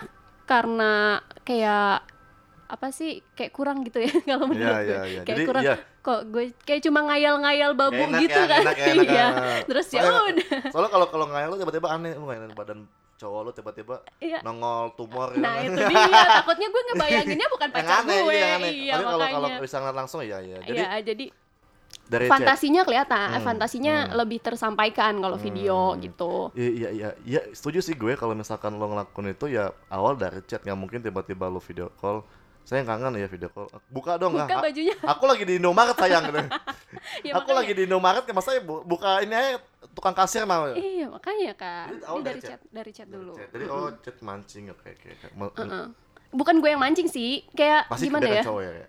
karena 0.44 0.92
kayak 1.42 2.06
apa 2.68 2.86
sih 2.88 3.24
kayak 3.32 3.50
kurang 3.50 3.80
gitu 3.82 3.98
ya 3.98 4.12
kalau 4.28 4.44
Iya, 4.44 4.48
menurut 4.48 4.76
gue 4.78 4.84
iya, 4.84 5.00
iya. 5.02 5.20
kayak 5.22 5.26
Jadi, 5.34 5.42
kurang 5.44 5.62
iya. 5.64 5.76
kok 5.98 6.20
gue 6.26 6.44
kayak 6.62 6.80
cuma 6.82 7.00
ngayal-ngayal 7.02 7.70
babu 7.74 7.98
enak 7.98 8.20
gitu 8.22 8.38
ya, 8.38 8.46
kan 8.46 8.60
enak 8.62 8.76
ya, 8.76 8.86
enak 8.86 9.06
iya 9.10 9.18
ya. 9.18 9.28
terus 9.64 9.86
ya 9.88 10.00
udah 10.04 10.48
Soalnya 10.72 10.90
kalau 10.92 11.06
kalau 11.08 11.26
ngayal 11.26 11.48
lu 11.48 11.56
tiba-tiba 11.56 11.88
aneh, 11.88 12.12
lu 12.12 12.24
ngayalin 12.24 12.52
badan 12.52 12.78
cowok 13.18 13.40
lu 13.42 13.50
tiba-tiba 13.50 13.96
iya 14.22 14.38
nongol 14.40 14.94
tumor 14.94 15.32
gitu 15.32 15.42
nah 15.42 15.58
kan. 15.58 15.66
itu 15.66 15.80
dia 15.82 16.22
takutnya 16.30 16.68
gue 16.68 16.82
ngebayanginnya 16.86 17.46
bukan 17.50 17.68
pacar 17.68 17.90
aneh, 17.98 18.18
gue 18.20 18.30
iya, 18.32 18.48
aneh. 18.54 18.70
iya 18.70 18.92
Tapi 18.94 19.04
kalau 19.04 19.18
kalau 19.26 19.48
makanya 19.48 19.60
bisa 19.60 19.76
ngeliat 19.76 19.96
langsung 19.96 20.20
ya 20.22 20.38
ya. 20.38 20.58
Jadi 20.62 20.78
iya 20.78 20.88
jadi 21.02 21.24
dari 22.08 22.24
chat. 22.24 22.32
fantasinya 22.34 22.82
kelihatan 22.82 23.28
Hmm, 23.30 23.44
fantasinya 23.44 23.94
hmm. 24.02 24.12
lebih 24.16 24.38
tersampaikan 24.40 25.12
kalau 25.16 25.36
video 25.36 25.92
Hmm. 25.92 26.00
gitu 26.00 26.32
Iya 26.52 26.68
iya 26.70 26.88
iya, 26.90 27.08
iya 27.22 27.40
setuju 27.50 27.78
sih 27.78 27.92
gue 27.92 28.12
kalau 28.14 28.32
misalkan 28.32 28.72
lo 28.72 28.86
ngelakuin 28.86 29.30
itu 29.30 29.46
ya 29.46 29.68
awal 29.88 30.14
dari 30.14 30.40
chat 30.42 30.60
nggak 30.60 30.74
mungkin 30.74 30.98
tiba-tiba 30.98 31.46
lo 31.46 31.58
video 31.58 31.92
call. 31.94 32.24
Saya 32.62 32.84
kangen 32.84 33.12
ya 33.14 33.24
video 33.26 33.48
call. 33.48 33.64
Buka 33.86 34.16
dong 34.16 34.32
buka 34.34 34.44
nggak? 34.46 34.56
A- 34.56 34.64
bajunya 34.66 34.92
Aku 35.12 35.24
lagi 35.24 35.40
di 35.42 35.56
Indomaret 35.56 35.94
sayang 35.94 36.24
ya, 36.32 36.42
aku 37.30 37.40
makanya. 37.44 37.54
lagi 37.54 37.72
di 37.72 37.82
Indomaret 37.84 38.24
ya 38.24 38.32
masa 38.32 38.56
bu- 38.58 38.84
buka 38.84 39.20
ini 39.20 39.32
aja 39.32 39.56
tukang 39.90 40.12
kasir 40.12 40.44
mau. 40.44 40.68
iya 40.70 41.06
makanya 41.06 41.52
kak 41.54 41.86
Jadi 41.90 42.04
awal 42.04 42.20
dari 42.20 42.28
dari 42.34 42.40
chat 42.42 42.60
dari 42.68 42.90
chat 42.90 43.08
dulu 43.08 43.32
Chat. 43.34 43.48
Jadi 43.50 43.64
oh 43.66 43.88
chat 43.98 44.16
mancing 44.20 44.68
oke 44.68 44.84
oke. 44.86 45.08
oke. 45.08 45.26
Me- 45.34 45.54
Heeh. 45.54 45.86
bukan 46.30 46.54
gue 46.58 46.68
yang 46.68 46.78
mancing 46.78 47.06
sih 47.06 47.40
kayak 47.50 47.88
Pasti 47.88 48.04
gimana 48.06 48.28
ya 48.30 48.42
cowok 48.42 48.62
ya. 48.62 48.86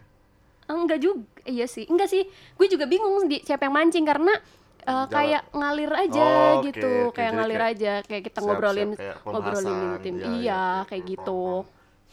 Enggak 0.70 1.02
juga, 1.02 1.26
iya 1.44 1.66
sih. 1.66 1.90
Enggak 1.90 2.08
sih. 2.08 2.24
Gue 2.54 2.70
juga 2.70 2.86
bingung 2.86 3.26
di 3.26 3.42
siapa 3.42 3.66
yang 3.66 3.74
mancing 3.74 4.06
karena 4.06 4.34
Jalan. 4.80 5.10
kayak 5.10 5.44
ngalir 5.52 5.92
aja 5.92 6.28
Oh, 6.56 6.62
gitu, 6.64 6.90
oke. 7.10 7.14
kayak 7.14 7.30
Jadi 7.30 7.38
ngalir 7.38 7.58
kayak 7.58 7.74
aja, 7.74 7.94
kayak 8.06 8.24
kita 8.26 8.38
Siap, 8.38 8.48
ngobrolin 8.48 8.90
siap, 8.90 9.00
kayak 9.00 9.16
ngobrolin 9.24 9.66
pembahasan. 9.66 9.98
intim. 9.98 10.14
Iya, 10.16 10.26
iya, 10.26 10.38
iya, 10.40 10.62
oke, 10.62 10.88
kayak 10.88 11.04
oke, 11.04 11.12
gitu. 11.12 11.42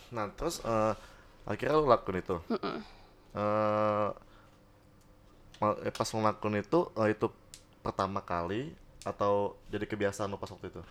Nah 0.06 0.25
terus 0.32 0.56
eh, 0.62 0.92
akhirnya 1.44 1.75
lo 1.75 1.84
lakuin 1.86 2.18
itu. 2.18 2.36
Ma- 5.56 5.78
eh, 5.80 5.92
pas 5.92 6.08
lo 6.10 6.20
lakuin 6.20 6.56
itu 6.58 6.80
eh, 6.94 7.08
itu 7.12 7.26
pertama 7.80 8.20
kali 8.20 8.72
atau 9.02 9.56
jadi 9.68 9.84
kebiasaan 9.84 10.28
lo 10.28 10.36
pas 10.36 10.50
waktu 10.50 10.68
itu? 10.68 10.82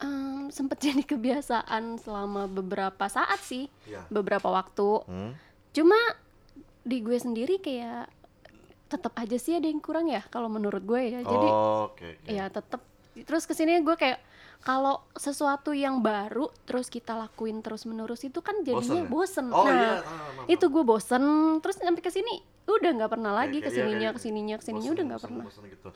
Em, 0.00 0.50
sempet 0.50 0.78
jadi 0.90 1.00
kebiasaan 1.02 1.96
selama 1.96 2.44
beberapa 2.44 3.04
saat 3.06 3.40
sih, 3.40 3.70
Iya. 3.84 4.04
beberapa 4.10 4.48
waktu. 4.48 4.88
Hmm? 5.06 5.32
Cuma 5.72 5.96
di 6.84 7.00
gue 7.00 7.16
sendiri 7.16 7.58
kayak 7.58 8.06
tetap 8.86 9.16
aja 9.16 9.34
sih 9.34 9.52
ada 9.52 9.64
yang 9.64 9.80
kurang 9.80 10.06
ya 10.06 10.22
kalau 10.24 10.46
menurut 10.46 10.80
gue 10.80 11.00
ya. 11.10 11.20
Jadi 11.20 11.48
Oh, 11.48 11.88
oke. 11.88 12.04
oke. 12.20 12.28
ya 12.28 12.46
tetap 12.46 12.84
terus 13.16 13.44
ke 13.44 13.52
sini 13.52 13.80
gue 13.80 13.94
kayak 13.94 14.20
kalau 14.60 15.04
sesuatu 15.12 15.70
yang 15.70 16.00
baru 16.00 16.48
terus 16.64 16.88
kita 16.88 17.14
lakuin 17.14 17.60
terus 17.60 17.84
menerus 17.84 18.22
itu 18.22 18.40
kan 18.40 18.60
jadinya 18.60 19.04
bosen, 19.04 19.48
ya? 19.48 19.54
Oh 19.54 19.64
nah 19.64 19.72
iya. 19.72 19.92
ah, 20.00 20.46
itu 20.46 20.64
gue 20.66 20.80
bosen 20.82 21.22
terus 21.60 21.76
sampai 21.76 22.00
ke 22.00 22.08
sini 22.08 22.40
udah 22.64 22.90
nggak 22.96 23.10
pernah 23.10 23.32
lagi 23.34 23.60
Kayak- 23.60 23.66
ke 23.66 23.76
sininya 23.76 23.92
iya, 23.92 24.00
kayak 24.02 24.14
ke 24.14 24.20
sininya 24.20 24.56
ke 24.56 24.64
sininya 24.64 24.82
bosan, 24.82 24.94
udah 24.94 25.04
nggak 25.04 25.22
pernah 25.22 25.44
gitu. 25.64 25.88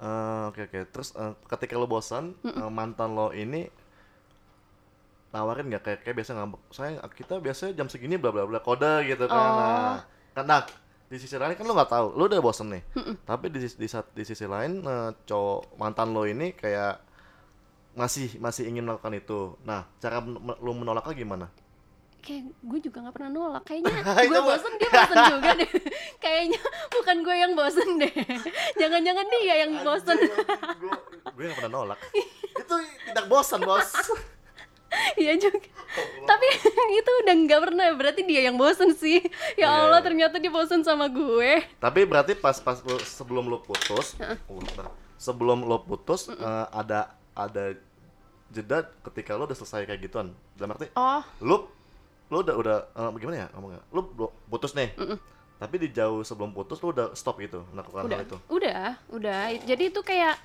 Eh, 0.00 0.42
Oke 0.46 0.60
oke. 0.64 0.78
Terus 0.90 1.08
eh, 1.14 1.32
ketika 1.46 1.74
lo 1.74 1.86
bosan, 1.86 2.24
eh, 2.42 2.70
mantan 2.70 3.10
lo 3.12 3.30
ini 3.30 3.68
nawarin 5.28 5.68
nggak 5.68 5.82
kayak 5.82 5.98
kayak 6.02 6.16
biasa 6.16 6.30
ngambek. 6.34 6.60
Saya 6.70 6.90
kita 7.10 7.34
biasanya 7.36 7.72
jam 7.74 7.86
segini 7.86 8.16
bla 8.16 8.32
bla 8.32 8.42
bla 8.42 8.58
kode 8.58 9.04
gitu 9.04 9.28
kan. 9.28 9.36
Oh. 9.36 9.56
Nah, 9.60 9.96
karena 10.36 10.60
di 11.06 11.16
sisi 11.16 11.32
lain 11.34 11.54
kan 11.54 11.64
lo 11.64 11.72
nggak 11.72 11.88
tahu, 11.88 12.06
lo 12.12 12.26
udah 12.26 12.38
bosan 12.38 12.68
nih. 12.68 12.82
Tapi 13.22 13.48
di 13.48 13.58
sis- 13.58 13.74
di, 13.74 13.86
saat- 13.86 14.10
di 14.10 14.20
sisi 14.20 14.44
lain 14.44 14.82
eh, 14.82 15.10
cowok 15.22 15.74
mantan 15.74 16.10
lo 16.10 16.22
ini 16.22 16.52
kayak 16.52 17.00
masih 17.94 18.36
masih 18.36 18.68
ingin 18.68 18.84
melakukan 18.84 19.14
itu. 19.14 19.56
Nah, 19.62 19.88
cara 19.96 20.20
men- 20.20 20.36
lo 20.54 20.70
menolaknya 20.72 21.16
gimana? 21.16 21.48
kayak 22.18 22.42
gue 22.58 22.78
juga 22.82 23.06
nggak 23.06 23.14
pernah 23.14 23.30
nolak 23.30 23.62
kayaknya 23.62 24.02
gue 24.26 24.42
bosen 24.42 24.72
dia 24.82 24.90
bosen 24.90 25.16
juga 25.30 25.50
deh 25.54 25.70
kayaknya 26.26 26.58
bukan 26.90 27.16
gue 27.22 27.36
yang 27.38 27.52
bosen 27.54 27.88
deh 28.02 28.14
jangan-jangan 28.74 29.26
dia 29.30 29.54
yang 29.62 29.72
bosen 29.86 30.16
gue 30.18 30.34
gue 31.22 31.44
nggak 31.46 31.54
pernah 31.54 31.72
nolak. 31.72 31.98
itu 32.50 32.74
tidak 33.06 33.30
bosan 33.30 33.62
bos. 33.62 33.94
Iya 35.20 35.34
juga. 35.38 35.68
Tapi 36.26 36.46
itu 37.00 37.10
udah 37.24 37.34
nggak 37.46 37.60
pernah 37.62 37.86
berarti 37.96 38.22
dia 38.26 38.48
yang 38.48 38.56
bosen 38.56 38.92
sih. 38.94 39.22
Ya 39.56 39.70
Allah 39.72 40.00
iya. 40.00 40.06
ternyata 40.06 40.36
dia 40.40 40.52
bosen 40.52 40.82
sama 40.84 41.08
gue. 41.08 41.64
Tapi 41.80 42.00
berarti 42.04 42.36
pas 42.36 42.58
pas 42.60 42.80
sebelum 43.04 43.48
lo 43.48 43.62
putus, 43.62 44.16
oh, 44.20 44.60
sebelum 45.16 45.64
lo 45.64 45.82
putus 45.84 46.28
eh, 46.30 46.66
ada 46.72 47.16
ada 47.36 47.76
jeda 48.52 48.86
ketika 49.10 49.34
lo 49.34 49.48
udah 49.48 49.56
selesai 49.56 49.88
kayak 49.88 50.00
gituan. 50.04 50.32
Dalam 50.56 50.76
arti 50.76 50.88
oh. 50.96 51.22
lo 51.44 51.56
lo 52.26 52.42
udah 52.42 52.54
udah 52.58 52.76
eh, 52.92 53.10
gimana 53.20 53.36
ya 53.46 53.48
ngomongnya? 53.56 53.80
Lo 53.92 54.00
lo 54.16 54.26
putus 54.48 54.76
nih. 54.76 54.92
Tapi 55.56 55.80
di 55.80 55.88
jauh 55.88 56.20
sebelum 56.20 56.52
putus 56.52 56.76
lo 56.84 56.92
udah 56.92 57.16
stop 57.16 57.40
gitu 57.40 57.64
melakukan 57.72 58.04
udah. 58.04 58.16
hal 58.20 58.26
itu. 58.28 58.38
udah 58.52 58.86
udah. 59.12 59.40
Jadi 59.64 59.84
itu 59.88 60.00
kayak 60.04 60.36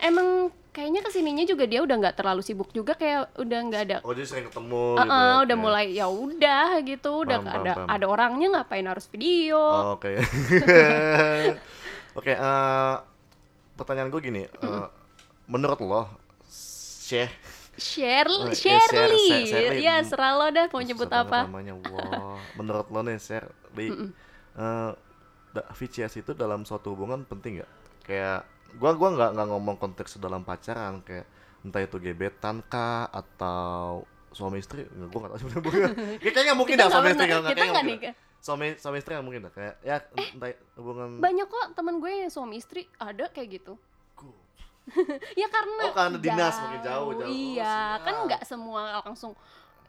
emang 0.00 0.28
kayaknya 0.70 1.00
ke 1.00 1.10
sininya 1.10 1.42
juga 1.42 1.64
dia 1.64 1.80
udah 1.80 1.96
nggak 1.96 2.14
terlalu 2.14 2.40
sibuk 2.40 2.70
juga 2.70 2.94
kayak 2.94 3.34
udah 3.36 3.58
nggak 3.60 3.82
ada 3.82 3.96
Oh 4.00 4.10
jadi 4.10 4.22
sering 4.24 4.46
ketemu 4.46 4.84
Eh, 4.94 5.02
gitu. 5.02 5.10
eh, 5.12 5.36
udah 5.40 5.52
oke. 5.52 5.60
mulai 5.60 5.86
ya 5.90 6.06
udah 6.06 6.66
gitu 6.80 7.10
udah 7.20 7.38
Paham, 7.38 7.56
ada 7.56 7.72
paham. 7.74 7.88
ada 7.90 8.04
orangnya 8.06 8.46
ngapain 8.50 8.84
harus 8.84 9.06
video 9.06 9.58
Oh, 9.58 9.94
Oke. 9.94 10.14
Oke, 12.12 12.32
eh, 12.32 12.94
pertanyaan 13.74 14.08
gue 14.08 14.20
gini, 14.20 14.42
eh, 14.44 14.86
menurut 15.46 15.80
lo 15.80 16.02
Syekh 16.46 17.30
Shirley 17.72 18.50
eh, 18.50 18.54
Shirley 18.54 19.28
Shirley. 19.42 19.80
ya 19.80 19.98
serah 20.00 20.36
lo 20.36 20.46
dah 20.48 20.68
mau 20.68 20.78
nyebut 20.78 21.08
apa 21.08 21.44
namanya 21.44 21.74
wah 21.80 22.36
menurut 22.54 22.86
lo 22.86 23.00
nih 23.00 23.16
Shirley 23.16 23.88
eh 24.52 24.90
da- 25.50 25.68
VCS 25.70 26.20
itu 26.20 26.32
dalam 26.32 26.62
suatu 26.62 26.92
hubungan 26.92 27.24
penting 27.24 27.58
nggak 27.58 27.70
kayak 28.04 28.40
gua 28.76 28.92
gua 28.92 29.08
nggak 29.10 29.30
nggak 29.32 29.48
ngomong 29.48 29.76
konteks 29.76 30.16
dalam 30.16 30.40
pacaran 30.40 31.00
kayak 31.00 31.26
entah 31.60 31.80
itu 31.80 31.96
gebetan 31.96 32.62
kah 32.62 33.06
atau 33.06 34.04
suami 34.30 34.58
istri 34.58 34.84
nggak 34.84 35.08
gua 35.08 35.18
nggak 35.20 35.30
tahu 35.30 35.40
sebenarnya 35.40 35.70
Kayak- 36.20 36.32
kayaknya 36.32 36.54
mungkin 36.54 36.74
dah 36.76 36.88
suami 36.88 37.08
istri 37.08 37.24
nggak 37.26 37.42
kita 37.42 37.62
nggak 37.62 37.74
mungkin 37.82 37.86
nikah. 38.00 38.14
suami 38.38 38.66
suami 38.74 38.96
istri 38.96 39.12
nggak 39.12 39.26
mungkin 39.26 39.40
dah 39.42 39.52
kayak 39.52 39.74
ya 39.80 39.96
entah 40.28 40.48
hubungan 40.74 41.08
banyak 41.18 41.46
kok 41.46 41.64
teman 41.72 41.94
gue 41.96 42.12
yang 42.18 42.30
suami 42.30 42.56
istri 42.56 42.82
ada 42.96 43.26
kayak 43.26 43.48
gitu 43.56 43.74
ya 45.36 45.46
karena 45.46 45.82
Oh, 45.84 45.94
karena 45.94 46.18
dinas 46.18 46.54
mungkin 46.58 46.80
jauh, 46.80 47.10
jauh. 47.12 47.22
Oh, 47.22 47.30
iya 47.30 47.76
siap. 47.94 48.02
kan 48.02 48.14
nggak 48.24 48.42
semua 48.44 48.80
langsung 49.00 49.32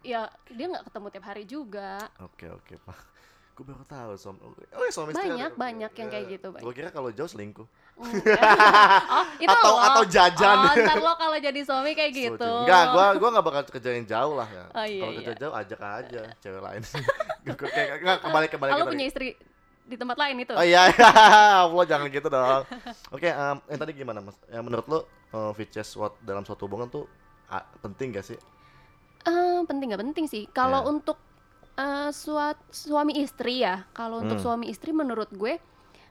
ya 0.01 0.25
dia 0.47 0.65
nggak 0.67 0.85
ketemu 0.85 1.07
tiap 1.09 1.25
hari 1.25 1.43
juga 1.43 1.91
oke 2.19 2.45
oke 2.51 2.73
pak 2.81 2.99
gue 3.51 3.63
baru 3.63 3.83
tahu 3.83 4.11
suami 4.15 4.39
oh 4.45 4.53
ya 4.79 4.91
suami 4.91 5.09
istri 5.11 5.25
Banyak, 5.27 5.47
ada. 5.47 5.59
banyak 5.59 5.91
yang 5.91 6.09
kayak 6.09 6.25
gitu, 6.29 6.47
gue 6.49 6.55
banyak. 6.59 6.73
kira 6.75 6.89
kalau 6.89 7.09
jauh 7.09 7.27
selingkuh 7.27 7.65
Enggak. 7.65 7.90
Oh 8.01 9.23
itu 9.37 9.47
Atau- 9.47 9.71
lo. 9.71 9.81
atau 9.83 10.03
jajan. 10.05 10.57
oh, 10.59 10.73
ntar 10.75 10.97
lo 10.99 11.13
kalau 11.15 11.37
jadi 11.37 11.61
suami 11.61 11.91
kayak 11.91 12.11
gitu 12.11 12.33
Setuju. 12.35 12.63
Enggak, 12.63 12.83
gua 12.89 13.05
gua 13.15 13.29
enggak 13.29 13.45
bakal 13.45 13.61
kerjain 13.69 14.03
jauh 14.03 14.33
lah 14.33 14.47
ya. 14.47 14.65
Oh, 14.71 14.83
iya, 14.83 14.99
Kalau 14.99 15.11
kerja 15.15 15.29
iya. 15.29 15.39
jauh 15.39 15.53
ajak 15.55 15.79
aja 15.79 16.21
cewek 16.39 16.61
lain. 16.61 16.81
Enggak 17.41 18.17
kembali 18.19 18.45
kembali 18.47 18.69
kalau 18.69 18.83
kembali. 18.83 18.93
punya 18.93 19.05
istri 19.07 19.27
di 19.83 19.95
tempat 19.95 20.15
lain 20.15 20.35
itu 20.39 20.53
Oh 20.53 20.63
iya, 20.63 20.87
Allah 21.65 21.85
jangan 21.85 22.07
gitu 22.07 22.27
dong. 22.27 22.63
Oke, 23.15 23.27
em, 23.27 23.57
yang 23.65 23.79
tadi 23.79 23.91
gimana 23.93 24.19
Mas? 24.19 24.37
Yang 24.45 24.63
menurut 24.63 24.85
lo 24.87 24.99
uh, 25.31 25.51
VCS 25.51 25.89
what 25.95 26.13
dalam 26.19 26.41
suatu 26.41 26.63
hubungan 26.63 26.87
tuh 26.87 27.05
ah, 27.47 27.61
penting 27.79 28.11
gak 28.11 28.23
sih? 28.23 28.39
Eh, 29.21 29.59
penting 29.63 29.91
nggak 29.91 30.01
penting 30.01 30.25
sih 30.25 30.47
kalau 30.47 30.81
Ya. 30.81 30.87
untuk 30.87 31.17
eh, 31.73 32.09
suat 32.09 32.57
suami 32.67 33.15
istri 33.15 33.59
ya 33.59 33.85
kalau 33.91 34.19
untuk 34.19 34.37
Hmm. 34.37 34.45
suami 34.47 34.65
istri 34.67 34.89
menurut 34.91 35.29
gue 35.29 35.61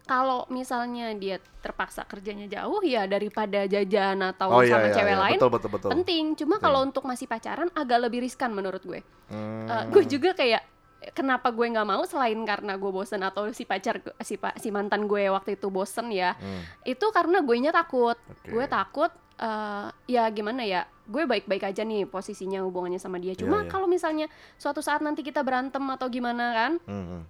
kalau 0.03 0.43
misalnya 0.49 1.13
dia 1.13 1.39
terpaksa 1.57 2.03
kerjanya 2.03 2.47
jauh 2.47 2.81
ya 2.81 3.05
daripada 3.05 3.63
jajan 3.65 4.19
atau 4.27 4.51
sama 4.61 4.91
cewek 4.91 5.15
lain 5.15 5.19
Oh, 5.19 5.27
iya, 5.29 5.37
betul 5.37 5.51
betul 5.51 5.71
betul. 5.71 5.91
penting. 5.93 6.25
Cuma 6.35 6.57
kalau 6.59 6.83
untuk 6.83 7.05
masih 7.05 7.25
pacaran 7.25 7.71
agak 7.73 7.99
lebih 8.01 8.21
riskan 8.21 8.51
menurut 8.51 8.81
gue. 8.81 9.01
Hmm, 9.27 9.65
Eh, 9.65 9.85
gue 9.89 10.03
juga 10.09 10.33
kayak 10.33 10.63
kenapa 11.11 11.49
gue 11.49 11.65
nggak 11.65 11.87
mau 11.87 12.03
selain 12.05 12.37
karena 12.43 12.75
gue 12.75 12.91
bosen 12.91 13.21
atau 13.21 13.49
si 13.51 13.63
pacar 13.63 13.97
si 14.19 14.35
pa- 14.35 14.53
si 14.55 14.69
mantan 14.69 15.05
gue 15.05 15.29
waktu 15.29 15.55
itu 15.55 15.69
bosen 15.69 16.11
ya. 16.11 16.35
Hmm, 16.35 16.61
itu 16.85 17.07
karena 17.09 17.41
gue 17.41 17.57
nya 17.57 17.71
takut. 17.71 18.19
Oke. 18.19 18.51
gue 18.51 18.67
takut 18.67 19.11
eh, 19.37 19.87
ya 20.07 20.29
gimana 20.29 20.61
ya 20.63 20.85
gue 21.07 21.25
baik-baik 21.25 21.65
aja 21.67 21.83
nih 21.83 22.05
posisinya 22.05 22.61
hubungannya 22.61 22.99
sama 22.99 23.17
dia. 23.17 23.33
Cuma 23.33 23.57
Iya, 23.57 23.65
iya. 23.65 23.71
kalau 23.71 23.87
misalnya 23.87 24.27
suatu 24.57 24.79
saat 24.79 25.01
nanti 25.01 25.21
kita 25.21 25.41
berantem 25.41 25.81
atau 25.87 26.07
gimana 26.07 26.45
kan 26.53 26.73
hmm, 26.83 27.07
hmm. 27.07 27.23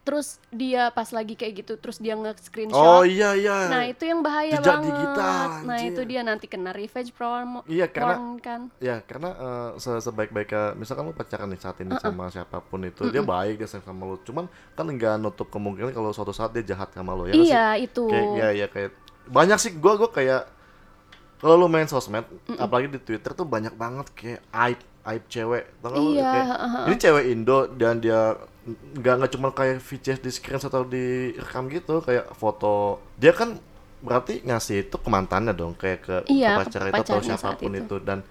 Terus 0.00 0.40
dia 0.48 0.88
pas 0.90 1.04
lagi 1.12 1.36
kayak 1.36 1.60
gitu 1.60 1.76
terus 1.76 2.00
dia 2.00 2.16
Oh 2.16 2.24
nge-screenshot 2.24 3.04
iya 3.04 3.36
iya. 3.36 3.56
nah 3.68 3.82
itu 3.84 4.02
yang 4.02 4.24
bahaya 4.24 4.56
Jejak 4.56 4.80
banget 4.80 4.88
digital, 4.90 5.46
nah 5.68 5.76
anjir. 5.76 5.90
itu 5.92 6.00
dia 6.08 6.20
nanti 6.24 6.46
kena 6.48 6.72
revenge 6.72 7.12
porn 7.12 7.60
Iya 7.68 7.86
karena 7.86 8.14
porn 8.16 8.40
kan 8.40 8.60
ya 8.80 8.96
karena 9.04 9.28
se- 9.76 10.00
sebaik-baiknya 10.00 10.72
misalkan 10.74 11.04
lo 11.04 11.12
pacaran 11.12 11.52
nih 11.52 11.60
saat 11.60 11.76
ini 11.84 11.92
sama 12.00 12.32
siapa 12.32 12.64
pun 12.64 12.80
itu 12.82 13.12
dia 13.12 13.20
baik 13.20 13.60
dia 13.60 13.68
sayang 13.68 13.84
sama 13.84 14.08
lo 14.08 14.16
cuman 14.24 14.48
kan 14.72 14.88
nggak 14.88 15.20
nutup 15.20 15.52
kemungkinan 15.52 15.92
kalau 15.92 16.10
suatu 16.10 16.32
saat 16.32 16.50
dia 16.50 16.64
jahat 16.64 16.88
sama 16.90 17.12
lo 17.12 17.28
ya 17.28 17.36
nggak 17.36 17.44
sih? 17.44 17.52
iya 17.52 17.66
itu 17.76 18.04
kayak 18.08 18.28
ya 18.32 18.48
ya 18.56 18.66
kayak 18.66 18.90
banyak 19.28 19.58
sih 19.60 19.72
gua 19.76 20.00
gua 20.00 20.10
kayak 20.10 20.42
kalau 21.40 21.56
lu 21.56 21.68
main 21.68 21.88
sosmed 21.88 22.24
apalagi 22.56 22.88
di 22.88 23.00
Twitter 23.00 23.32
tuh 23.32 23.44
banyak 23.44 23.72
banget 23.72 24.06
kayak 24.12 24.40
aib 24.50 24.80
aib 25.00 25.24
cewek 25.26 25.64
tau 25.80 25.96
lu? 25.96 26.12
Iya, 26.12 26.28
Kayak, 26.28 26.46
heeh. 26.52 26.84
ini 26.84 26.96
cewek 27.00 27.24
Indo 27.32 27.58
dan 27.72 28.04
dia 28.04 28.36
nggak 28.98 29.14
nggak 29.20 29.32
cuma 29.36 29.48
kayak 29.54 29.78
VCS 29.82 30.20
di 30.20 30.30
screen 30.30 30.60
atau 30.60 30.82
direkam 30.86 31.66
gitu 31.70 32.02
kayak 32.02 32.32
foto 32.34 33.00
dia 33.16 33.32
kan 33.34 33.56
berarti 34.00 34.40
ngasih 34.44 34.88
itu 34.88 34.96
ke 34.96 35.08
mantannya 35.12 35.52
dong 35.52 35.76
kayak 35.76 36.00
ke, 36.00 36.16
Iya, 36.32 36.56
ke 36.56 36.60
pacar 36.64 36.82
itu 36.88 37.02
atau 37.04 37.20
siapa 37.20 37.52
pun 37.60 37.72
itu. 37.76 37.84
itu. 37.84 37.96
dan 38.00 38.24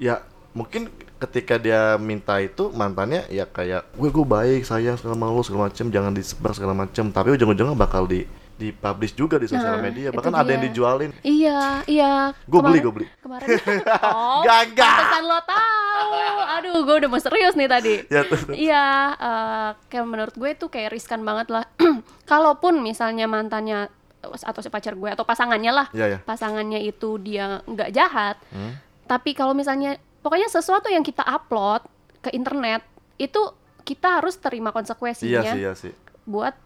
ya 0.00 0.24
mungkin 0.56 0.88
ketika 1.20 1.60
dia 1.60 2.00
minta 2.00 2.40
itu 2.40 2.72
mantannya 2.72 3.28
ya 3.28 3.44
kayak 3.44 3.88
gue 3.92 4.08
gue 4.08 4.26
baik 4.26 4.64
sayang 4.64 4.96
segala 4.96 5.16
malu 5.16 5.44
segala 5.44 5.68
macem 5.68 5.88
jangan 5.92 6.12
disebar 6.12 6.52
segala 6.56 6.72
macem 6.72 7.08
tapi 7.12 7.36
ujung-ujungnya 7.36 7.76
bakal 7.76 8.08
di 8.08 8.24
dipublish 8.56 9.12
juga 9.12 9.36
di 9.36 9.44
sosial 9.44 9.76
Nah, 9.76 9.84
media 9.84 10.08
bahkan 10.08 10.32
ada 10.32 10.48
yang 10.48 10.64
dijualin 10.64 11.12
Iya, 11.20 11.84
iya. 11.84 12.32
Gue 12.44 12.60
beli, 12.60 12.80
gue 12.80 12.92
beli. 12.92 13.06
Kemarin. 13.20 13.46
Oh, 14.02 14.40
Gagal. 14.48 14.74
pantesan 14.74 15.24
lo 15.24 15.38
tahu. 15.44 16.12
Aduh, 16.56 16.80
gue 16.82 16.96
udah 17.04 17.08
mau 17.08 17.20
serius 17.20 17.52
nih 17.52 17.68
tadi. 17.68 17.94
Ya, 18.14 18.24
tuh, 18.24 18.38
tuh. 18.40 18.54
Iya, 18.56 18.86
eh, 19.14 19.68
kayak 19.86 20.06
menurut 20.06 20.34
gue 20.34 20.50
itu 20.50 20.66
kayak 20.66 20.90
riskan 20.90 21.20
banget 21.20 21.52
lah. 21.52 21.64
Kalaupun 22.30 22.80
misalnya 22.80 23.28
mantannya 23.28 23.92
atau 24.26 24.58
si 24.58 24.66
pacar 24.66 24.96
gue 24.96 25.06
atau 25.06 25.22
pasangannya 25.22 25.70
lah, 25.70 25.86
Iya, 25.92 26.06
ya. 26.08 26.18
pasangannya 26.24 26.82
itu 26.82 27.20
dia 27.20 27.62
nggak 27.62 27.90
jahat. 27.92 28.40
Hmm? 28.50 28.74
Tapi 29.06 29.30
kalau 29.32 29.54
misalnya 29.54 29.94
pokoknya 30.18 30.50
sesuatu 30.50 30.90
yang 30.90 31.06
kita 31.06 31.22
upload 31.22 31.86
ke 32.18 32.34
internet 32.34 32.82
itu 33.16 33.38
kita 33.86 34.18
harus 34.18 34.34
terima 34.36 34.68
Iya 34.68 34.74
konsekuensinya 34.74 35.40
sih, 35.46 35.60
iya 35.60 35.72
sih. 35.78 35.92
buat 36.26 36.58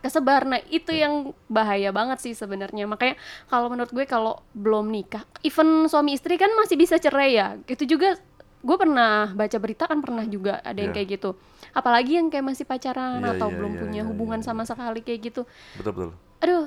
kesebar. 0.00 0.46
Nah, 0.46 0.60
itu 0.68 0.90
yang 0.90 1.30
bahaya 1.46 1.90
banget 1.90 2.18
sih 2.22 2.32
sebenarnya. 2.32 2.86
Makanya 2.86 3.14
kalau 3.46 3.68
menurut 3.68 3.90
gue 3.90 4.04
kalau 4.04 4.40
belum 4.52 4.90
nikah, 4.90 5.22
even 5.42 5.86
suami 5.86 6.14
istri 6.14 6.34
kan 6.34 6.50
masih 6.54 6.74
bisa 6.74 6.98
cerai 6.98 7.36
ya. 7.36 7.58
Itu 7.66 7.84
juga 7.84 8.16
gue 8.64 8.76
pernah 8.80 9.28
baca 9.30 9.58
berita 9.60 9.84
kan 9.84 10.00
pernah 10.00 10.24
juga 10.24 10.64
ada 10.64 10.80
yang 10.80 10.96
Iya. 10.96 11.04
kayak 11.04 11.08
gitu. 11.20 11.30
Apalagi 11.76 12.16
yang 12.16 12.32
kayak 12.32 12.46
masih 12.48 12.64
pacaran 12.64 13.20
Iya, 13.20 13.36
atau 13.36 13.48
iya, 13.52 13.56
belum 13.60 13.72
iya, 13.76 13.80
punya 13.84 14.02
iya, 14.02 14.08
hubungan 14.08 14.40
iya. 14.40 14.46
sama 14.46 14.62
sekali 14.64 15.04
kayak 15.04 15.20
gitu. 15.20 15.42
Betul 15.76 15.92
betul. 15.92 16.10
Aduh, 16.40 16.66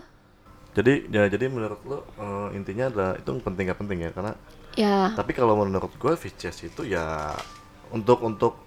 Jadi 0.77 1.09
ya 1.09 1.25
jadi 1.25 1.49
menurut 1.49 1.81
lo 1.89 2.05
eh, 2.21 2.53
intinya 2.53 2.85
adalah 2.93 3.11
itu 3.17 3.29
penting 3.41 3.73
gak 3.73 3.79
penting 3.81 3.97
ya 4.05 4.11
karena 4.13 4.37
ya 4.77 5.09
tapi 5.17 5.33
kalau 5.33 5.57
menurut 5.57 5.89
gue 5.89 6.13
VCS 6.13 6.69
itu 6.69 6.85
ya 6.85 7.33
untuk 7.89 8.21
untuk 8.21 8.61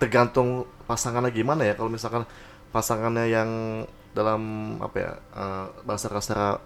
tergantung 0.00 0.64
pasangannya 0.88 1.28
gimana 1.28 1.68
ya 1.68 1.76
kalau 1.76 1.92
misalkan 1.92 2.24
pasangannya 2.70 3.26
yang 3.28 3.50
dalam 4.12 4.40
apa 4.80 4.96
ya 4.98 5.12
eh, 5.34 5.64
bahasa 5.84 6.06
kasar 6.08 6.58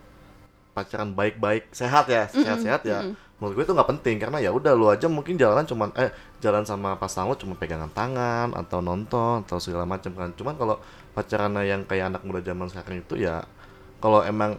pacaran 0.73 1.12
baik-baik 1.12 1.68
sehat 1.71 2.09
ya 2.09 2.25
sehat-sehat 2.32 2.82
ya 2.88 3.04
menurut 3.37 3.59
gue 3.59 3.64
itu 3.66 3.75
nggak 3.75 3.90
penting. 3.99 4.16
Karena 4.23 4.38
ya 4.38 4.54
udah 4.54 4.73
lu 4.73 4.87
aja 4.88 5.11
mungkin 5.11 5.35
jalan 5.35 5.66
cuman 5.66 5.90
eh 5.99 6.09
jalan 6.38 6.62
sama 6.62 6.94
pasangan 6.94 7.28
lu 7.28 7.37
cuma 7.37 7.54
pegangan 7.59 7.90
tangan 7.90 8.54
atau 8.54 8.78
nonton 8.78 9.42
atau 9.44 9.59
segala 9.59 9.82
macam 9.85 10.14
kan. 10.14 10.30
Cuman 10.32 10.54
kalau 10.54 10.78
pacaran 11.12 11.52
yang 11.61 11.82
kayak 11.85 12.09
anak 12.14 12.23
muda 12.25 12.40
zaman 12.40 12.71
sekarang 12.71 13.02
itu 13.02 13.18
ya 13.18 13.42
kalau 14.00 14.23
emang 14.23 14.56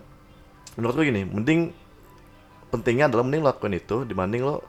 menurut 0.75 0.99
gue 0.99 1.05
gini 1.09 1.23
mending 1.25 1.71
pentingnya 2.69 3.07
adalah 3.09 3.23
mending 3.25 3.41
lakuin 3.41 3.73
itu 3.77 4.05
dibanding 4.05 4.43
lo 4.43 4.61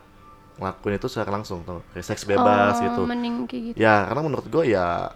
ngelakuin 0.62 0.96
itu 0.96 1.08
secara 1.10 1.34
langsung 1.34 1.66
tuh 1.66 1.82
kayak 1.92 2.06
seks 2.06 2.24
bebas 2.24 2.78
Oh, 2.78 2.82
gitu. 2.86 3.00
mending 3.04 3.44
kayak 3.50 3.62
gitu. 3.72 3.76
Ya 3.76 4.06
karena 4.06 4.22
menurut 4.22 4.46
gue 4.46 4.64
ya 4.70 5.10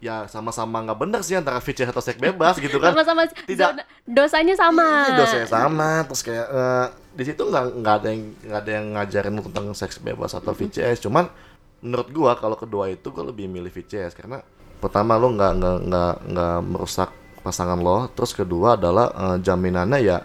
ya 0.00 0.24
sama-sama 0.26 0.80
nggak 0.80 0.96
benar 0.98 1.20
sih 1.20 1.36
antara 1.36 1.56
VCS 1.56 1.92
atau 1.92 2.00
seks 2.00 2.16
bebas 2.16 2.56
gitu 2.56 2.76
kan. 2.76 2.90
Sama-sama 2.90 3.28
tidak- 3.44 3.84
dosanya 4.02 4.54
sama. 4.54 4.88
Iya, 5.06 5.12
dosanya 5.14 5.46
sama 5.46 5.90
terus 6.02 6.22
kayak 6.22 6.46
eh, 6.46 6.86
di 7.12 7.22
situ 7.22 7.42
nggak 7.42 7.64
nggak 7.76 7.94
ada 7.94 8.08
yang 8.08 8.22
nggak 8.40 8.60
ada 8.60 8.70
yang 8.72 8.86
ngajarin 8.90 9.34
tentang 9.42 9.66
seks 9.72 9.96
bebas 9.98 10.32
atau 10.32 10.50
VCS 10.50 11.00
cuman 11.00 11.28
menurut 11.80 12.08
gua 12.10 12.32
kalau 12.34 12.56
kedua 12.56 12.88
itu 12.88 13.08
gua 13.08 13.24
lebih 13.24 13.44
milih 13.46 13.68
VCS 13.68 14.12
karena 14.14 14.40
pertama 14.78 15.14
lo 15.14 15.28
nggak 15.30 15.52
nggak 15.54 15.76
nggak 15.84 16.12
nggak 16.26 16.56
merusak 16.64 17.10
pasangan 17.40 17.76
lo. 17.76 18.08
Terus 18.10 18.32
kedua 18.32 18.74
adalah 18.74 19.06
eh, 19.10 19.36
jaminannya 19.38 20.00
ya 20.00 20.24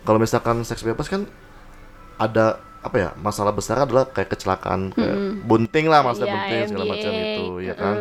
kalau 0.00 0.18
misalkan 0.18 0.62
seks 0.62 0.82
bebas 0.82 1.06
kan 1.06 1.30
ada 2.16 2.58
apa 2.80 2.96
ya 2.96 3.10
masalah 3.14 3.52
besar 3.52 3.84
adalah 3.84 4.08
kayak 4.08 4.32
kecelakaan 4.32 4.88
kayak 4.90 5.16
bunting 5.44 5.84
lah 5.84 6.00
masalah 6.00 6.26
Iya, 6.26 6.34
bunting 6.34 6.62
segala 6.66 6.84
macam 6.88 7.12
itu 7.12 7.44
ya 7.60 7.74
kan 7.76 7.96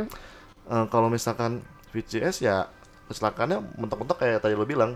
Eh, 0.70 0.86
kalau 0.94 1.10
misalkan 1.10 1.66
VCS 1.90 2.46
ya 2.46 2.70
kecelakaannya 3.10 3.58
mentok-mentok 3.82 4.18
kayak 4.22 4.46
tadi 4.46 4.54
lo 4.54 4.66
bilang. 4.70 4.96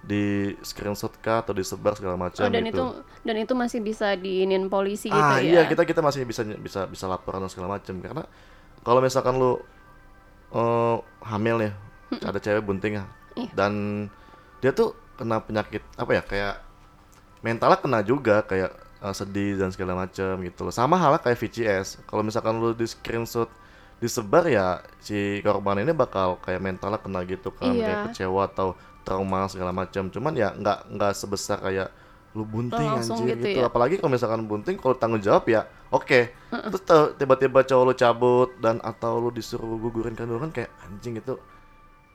Di 0.00 0.56
screenshot 0.64 1.12
kah 1.20 1.44
atau 1.44 1.52
disebar 1.52 1.92
segala 1.92 2.16
macam 2.16 2.40
oh 2.40 2.48
dan 2.48 2.64
gitu. 2.64 2.72
itu 2.72 2.84
dan 3.20 3.36
itu 3.36 3.52
masih 3.52 3.84
bisa 3.84 4.16
diinin 4.16 4.72
polisi 4.72 5.12
gitu 5.12 5.20
ah 5.20 5.36
ya? 5.36 5.44
iya 5.44 5.62
kita 5.68 5.84
kita 5.84 6.00
masih 6.00 6.24
bisa 6.24 6.40
bisa 6.56 6.88
bisa 6.88 7.04
laporan 7.04 7.44
dan 7.44 7.52
segala 7.52 7.76
macam. 7.76 8.00
Karena 8.00 8.24
kalau 8.80 9.04
misalkan 9.04 9.36
lu 9.36 9.60
eh, 10.56 10.96
hamil 11.20 11.68
nih 11.68 11.72
ada 12.24 12.38
cewek 12.40 12.64
bunting 12.64 12.96
ya 12.96 13.04
Iya. 13.36 13.50
dan 13.52 13.72
dia 14.64 14.72
tuh 14.72 14.96
kena 15.20 15.38
penyakit 15.44 15.84
apa 16.00 16.10
ya 16.16 16.22
kayak 16.24 16.54
mentalnya 17.44 17.76
kena 17.76 18.00
juga 18.00 18.40
kayak 18.48 18.72
eh, 19.04 19.14
sedih 19.14 19.60
dan 19.60 19.68
segala 19.68 19.92
macam 20.08 20.40
gitu 20.40 20.64
loh. 20.64 20.72
Sama 20.72 20.96
halnya 20.96 21.20
kayak 21.20 21.36
VCS 21.36 22.08
kalau 22.08 22.24
misalkan 22.24 22.56
lu 22.56 22.72
di 22.72 22.88
screenshot 22.88 23.52
disebar 24.00 24.48
ya 24.48 24.66
si 24.98 25.38
korban 25.40 25.78
ini 25.78 25.92
bakal 25.92 26.40
kayak 26.40 26.58
mentalnya 26.58 26.96
kena 26.96 27.20
gitu 27.22 27.52
kan 27.52 27.70
Iya. 27.70 27.84
kayak 27.84 27.98
kecewa 28.10 28.42
atau 28.44 28.68
trauma 29.00 29.44
segala 29.46 29.70
macam. 29.70 30.08
Cuman 30.08 30.32
ya 30.32 30.50
nggak 30.50 30.90
nggak 30.90 31.12
sebesar 31.12 31.60
kayak 31.60 31.88
lu 32.30 32.46
bunting 32.46 32.86
Langsung 32.86 33.18
anjir 33.20 33.34
gitu 33.34 33.42
gitu, 33.42 33.58
ya. 33.58 33.66
apalagi 33.66 33.98
kalau 33.98 34.14
misalkan 34.14 34.46
bunting 34.46 34.78
kalau 34.78 34.94
tanggung 34.94 35.18
jawab 35.18 35.44
ya 35.46 35.66
oke. 35.90 36.30
Terus 36.48 36.82
tau- 36.82 37.10
tiba-tiba 37.12 37.60
cowok 37.60 37.84
lu 37.84 37.94
cabut 37.94 38.50
dan 38.58 38.78
atau 38.80 39.18
lu 39.18 39.28
disuruh 39.28 39.66
gugurin 39.76 40.14
kandungan 40.14 40.48
kayak 40.48 40.70
anjing 40.80 41.18
gitu 41.18 41.36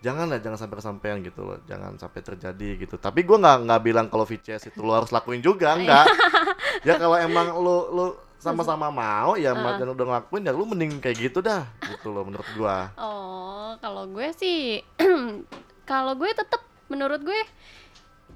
jangan 0.03 0.25
lah 0.31 0.39
jangan 0.39 0.59
sampai 0.59 0.77
kesampaian 0.79 1.17
gitu 1.23 1.41
loh 1.43 1.57
jangan 1.65 1.95
sampai 1.95 2.21
terjadi 2.21 2.69
gitu 2.81 2.95
tapi 2.99 3.23
gua 3.23 3.37
nggak 3.41 3.57
nggak 3.67 3.81
bilang 3.81 4.07
kalau 4.11 4.27
VCS 4.27 4.73
itu 4.73 4.79
lu 4.83 4.91
harus 4.91 5.09
lakuin 5.09 5.39
juga 5.39 5.75
enggak 5.75 6.05
ya 6.87 6.99
kalau 6.99 7.17
emang 7.19 7.55
lu 7.57 7.77
lu 7.93 8.05
sama-sama 8.35 8.93
mau 8.93 9.33
ya 9.39 9.55
uh. 9.57 9.75
dan 9.79 9.89
udah 9.89 10.05
ngelakuin 10.05 10.45
ya 10.45 10.53
lu 10.53 10.65
mending 10.69 11.01
kayak 11.01 11.17
gitu 11.31 11.39
dah 11.41 11.65
gitu 11.81 12.13
loh 12.13 12.27
menurut 12.27 12.45
gua 12.53 12.93
Oh, 12.99 13.73
kalau 13.81 14.05
gue 14.07 14.29
sih 14.37 14.83
kalau 15.89 16.13
gue 16.15 16.29
tetap 16.31 16.61
menurut 16.87 17.21
gue 17.25 17.41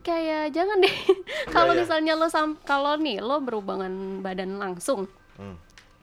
kayak 0.01 0.51
jangan 0.55 0.79
deh. 0.81 0.95
kalau 1.55 1.75
iya. 1.75 1.79
misalnya 1.83 2.13
lo 2.17 2.27
sam 2.31 2.57
kalau 2.63 2.97
nih 2.97 3.21
lo 3.21 3.39
berhubungan 3.43 4.23
badan 4.23 4.57
langsung. 4.57 5.05
Hmm. 5.39 5.55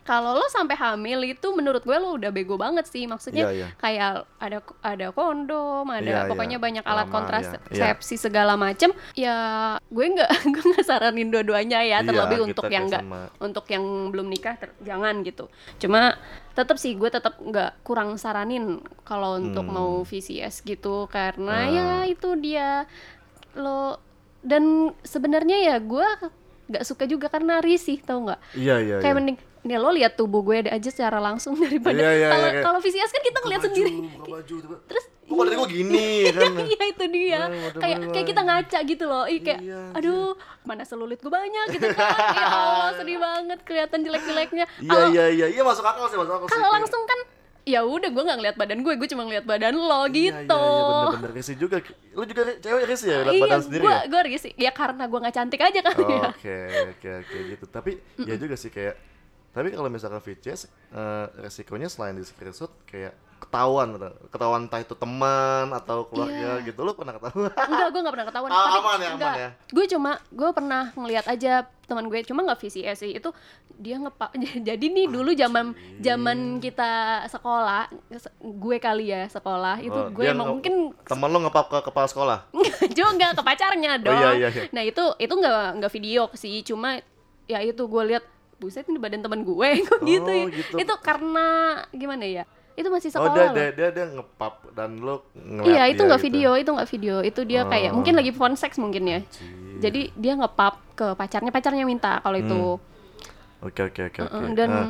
Kalau 0.06 0.32
lo 0.32 0.46
sampai 0.46 0.72
hamil 0.74 1.26
itu 1.26 1.50
menurut 1.50 1.82
gue 1.82 1.96
lo 1.96 2.14
udah 2.14 2.30
bego 2.30 2.54
banget 2.54 2.86
sih. 2.86 3.04
Maksudnya 3.04 3.44
Iya, 3.44 3.52
iya. 3.52 3.66
kayak 3.76 4.10
ada 4.38 4.58
ada 4.80 5.06
kondom, 5.10 5.84
ada 5.84 6.00
Iya, 6.00 6.18
iya. 6.22 6.30
pokoknya 6.30 6.56
banyak 6.56 6.82
alat 6.82 7.04
Lama, 7.04 7.14
kontrasepsi 7.16 8.14
segala 8.16 8.54
macem. 8.54 8.94
Ya 9.12 9.36
gue 9.84 10.06
nggak 10.06 10.30
gue 10.54 10.62
nggak 10.64 10.86
saranin 10.86 11.28
dua-duanya 11.28 11.82
ya, 11.82 11.98
Iya, 11.98 12.06
terlebih 12.06 12.46
untuk 12.46 12.66
yang 12.66 12.86
nggak 12.86 13.04
untuk 13.38 13.66
yang 13.66 13.84
belum 14.08 14.28
nikah 14.28 14.54
ter- 14.54 14.76
jangan 14.78 15.20
gitu 15.20 15.50
cuma 15.76 16.14
tetap 16.52 16.76
sih 16.76 16.94
gue 16.94 17.08
tetap 17.08 17.36
nggak 17.36 17.82
kurang 17.82 18.14
saranin 18.14 18.78
kalau 19.02 19.36
untuk 19.36 19.64
Hmm. 19.64 19.74
mau 19.74 19.92
VCS 20.02 20.62
gitu 20.62 21.08
karena 21.08 21.56
Ah. 21.58 21.66
ya 21.66 21.88
itu 22.06 22.28
dia 22.36 22.86
lo 23.54 23.98
dan 24.40 24.62
sebenarnya 25.02 25.58
ya 25.64 25.76
gue 25.78 26.06
nggak 26.66 26.82
suka 26.82 27.04
juga 27.04 27.26
karena 27.26 27.58
risih 27.58 27.98
tau 27.98 28.22
nggak 28.22 28.40
iya 28.54 28.78
iya 28.78 28.96
kayak 28.98 29.10
iya. 29.10 29.16
mending 29.16 29.38
nih 29.66 29.76
lo 29.76 29.90
lihat 29.90 30.14
tubuh 30.14 30.40
gue 30.40 30.64
aja 30.64 30.88
secara 30.88 31.18
langsung 31.18 31.58
daripada 31.60 31.98
Iya, 31.98 32.10
iya, 32.12 32.28
kalau 32.28 32.40
iya, 32.40 32.52
kayak- 32.52 32.64
kalau 32.64 32.78
VCS 32.78 33.10
kan 33.10 33.22
kita 33.22 33.38
ngeliat 33.40 33.58
Buka 33.58 33.66
sendiri 33.68 33.90
baju, 33.92 34.30
baju, 34.30 34.54
coba. 34.62 34.76
terus 34.86 35.04
kok 35.26 35.34
badan 35.34 35.54
gua 35.56 35.66
gini 35.66 36.06
kan? 36.30 36.52
Iya 36.56 36.82
itu 36.86 37.04
dia. 37.08 37.40
Kayak 37.74 37.98
waduh, 37.98 38.12
kayak 38.14 38.26
kita 38.26 38.40
ngaca 38.40 38.78
gitu 38.80 39.04
loh. 39.04 39.24
Ih, 39.26 39.40
kayak 39.40 39.58
Iya, 39.58 39.80
aduh 39.92 40.32
mana 40.62 40.82
selulit 40.82 41.18
gue 41.18 41.26
banyak 41.28 41.66
gitu 41.72 41.86
kan. 41.90 42.14
Ya 42.30 42.46
Allah 42.54 42.90
sedih 42.94 43.18
banget 43.18 43.58
kelihatan 43.60 43.98
jelek-jeleknya. 44.00 44.64
Iya 44.78 44.98
iya 45.10 45.24
iya. 45.28 45.46
Iya 45.50 45.62
masuk 45.62 45.82
akal 45.82 46.06
sih 46.06 46.14
masuk 46.14 46.30
akal 46.32 46.46
sih. 46.46 46.52
kalau 46.52 46.70
langsung 46.70 47.02
kan 47.04 47.18
ya 47.66 47.82
udah 47.82 48.06
gue 48.06 48.22
nggak 48.22 48.38
ngeliat 48.38 48.56
badan 48.56 48.78
gue 48.78 48.94
gue 48.94 49.08
cuma 49.10 49.26
ngeliat 49.26 49.42
badan 49.42 49.74
lo 49.74 50.06
Iya, 50.06 50.14
gitu. 50.46 50.62
iya, 50.62 50.78
iya, 50.78 51.10
bener-bener 51.10 51.58
juga. 51.58 51.76
Lu 52.14 52.22
juga 52.22 52.42
cewek 52.56 52.84
risih 52.86 53.08
ya 53.08 53.18
liat 53.20 53.32
iya 53.32 53.42
badan 53.42 53.60
sendiri 53.60 53.82
gue 53.82 53.90
ya? 53.90 54.02
gue 54.06 54.20
risih. 54.30 54.52
Ya 54.54 54.70
karena 54.70 55.04
gue 55.04 55.18
nggak 55.18 55.34
cantik 55.34 55.58
aja 55.60 55.80
kan 55.82 55.94
Oh, 55.96 56.06
ya. 56.06 56.22
Oke 56.30 56.56
oke 56.86 57.08
oke 57.18 57.36
gitu. 57.50 57.64
Tapi 57.66 57.90
ya 58.22 58.34
juga 58.38 58.54
sih 58.54 58.70
kayak 58.70 58.94
tapi 59.56 59.72
kalau 59.72 59.88
misalkan 59.88 60.20
VCS 60.20 60.68
eh, 60.92 61.26
resikonya 61.40 61.88
selain 61.88 62.12
di 62.12 62.22
screenshot 62.22 62.68
kayak 62.84 63.16
ketahuan 63.38 64.00
ketahuan 64.28 64.64
entah 64.64 64.80
itu 64.80 64.92
teman 64.92 65.68
atau 65.70 66.04
keluarga 66.04 66.56
Iya. 66.56 66.66
gitu 66.66 66.80
lu 66.82 66.92
pernah 66.92 67.12
ketahuan 67.14 67.52
enggak 67.52 67.88
gue 67.90 68.00
nggak 68.00 68.14
pernah 68.14 68.26
ketahuan 68.26 68.48
Ah, 68.48 68.56
tapi 68.58 68.78
aman 68.78 68.96
ya, 68.96 69.06
aman 69.06 69.12
enggak. 69.14 69.34
ya. 69.34 69.48
gue 69.70 69.84
cuma 69.86 70.10
gue 70.30 70.50
pernah 70.50 70.82
ngeliat 70.94 71.26
aja 71.26 71.52
teman 71.82 72.04
gue 72.06 72.20
cuma 72.22 72.40
nggak 72.42 72.58
VCS 72.58 72.96
sih 72.98 73.12
itu 73.12 73.28
dia 73.76 73.96
ngepak 73.98 74.30
jadi 74.68 74.84
nih 74.86 75.06
dulu 75.06 75.30
zaman 75.32 75.72
zaman 75.98 76.38
kita 76.58 76.90
sekolah 77.28 77.92
gue 78.40 78.76
kali 78.78 79.04
ya 79.06 79.24
sekolah 79.26 79.76
itu 79.80 79.92
Oh, 79.94 80.08
gue 80.08 80.24
emang 80.26 80.56
mungkin 80.56 80.96
temen 81.02 81.28
lu 81.28 81.38
ngepap 81.38 81.68
ke 81.68 81.78
kepala 81.82 82.06
sekolah 82.06 82.38
juga 82.98 83.32
ke 83.32 83.42
pacarnya 83.42 83.92
dong. 83.98 84.16
iya, 84.16 84.30
iya, 84.34 84.48
iya. 84.48 84.64
Nah 84.70 84.80
itu 84.80 85.04
itu 85.14 85.32
nggak 85.32 85.76
nggak 85.76 85.92
video 85.92 86.22
sih, 86.32 86.60
cuma 86.62 87.04
ya 87.44 87.60
itu 87.60 87.78
gue 87.80 88.02
lihat 88.06 88.24
buset 88.56 88.84
ini 88.84 88.96
badan 88.96 89.20
teman 89.20 89.40
gue 89.40 89.68
kok 89.82 90.00
gitu 90.08 90.26
ya. 90.26 90.42
Oh, 90.42 90.48
gitu. 90.48 90.74
Itu 90.76 90.94
karena 90.98 91.46
gimana 91.90 92.24
ya? 92.24 92.44
Itu 92.72 92.88
masih 92.88 93.08
oh 93.10 93.24
sekolah 93.24 93.32
dia, 93.32 93.42
loh. 93.42 93.54
dia 93.54 93.68
dia 93.70 93.88
dia 93.90 94.06
ngepap 94.10 94.54
dan 94.70 94.96
ngeliat 94.96 95.24
Iya 95.64 95.82
itu 95.86 95.96
dia 95.96 96.06
nggak 96.06 96.20
gitu. 96.20 96.28
video, 96.30 96.50
itu 96.54 96.70
nggak 96.70 96.90
video, 96.90 97.14
itu 97.20 97.40
dia 97.42 97.60
kayak 97.64 97.90
Oh. 97.90 97.96
mungkin 97.96 98.14
lagi 98.14 98.30
phone 98.30 98.52
sex 98.54 98.76
mungkin 98.76 99.04
ya. 99.06 99.20
Jadi 99.78 100.12
dia 100.12 100.32
ngepap 100.34 100.76
ke 100.92 101.12
pacarnya, 101.12 101.48
pacarnya 101.48 101.84
minta 101.84 102.20
kalau 102.20 102.36
itu. 102.36 102.62
oke 103.58 103.80
oke 103.82 104.02
oke 104.06 104.20
oke 104.22 104.52
Dan 104.52 104.70
Ah, 104.70 104.88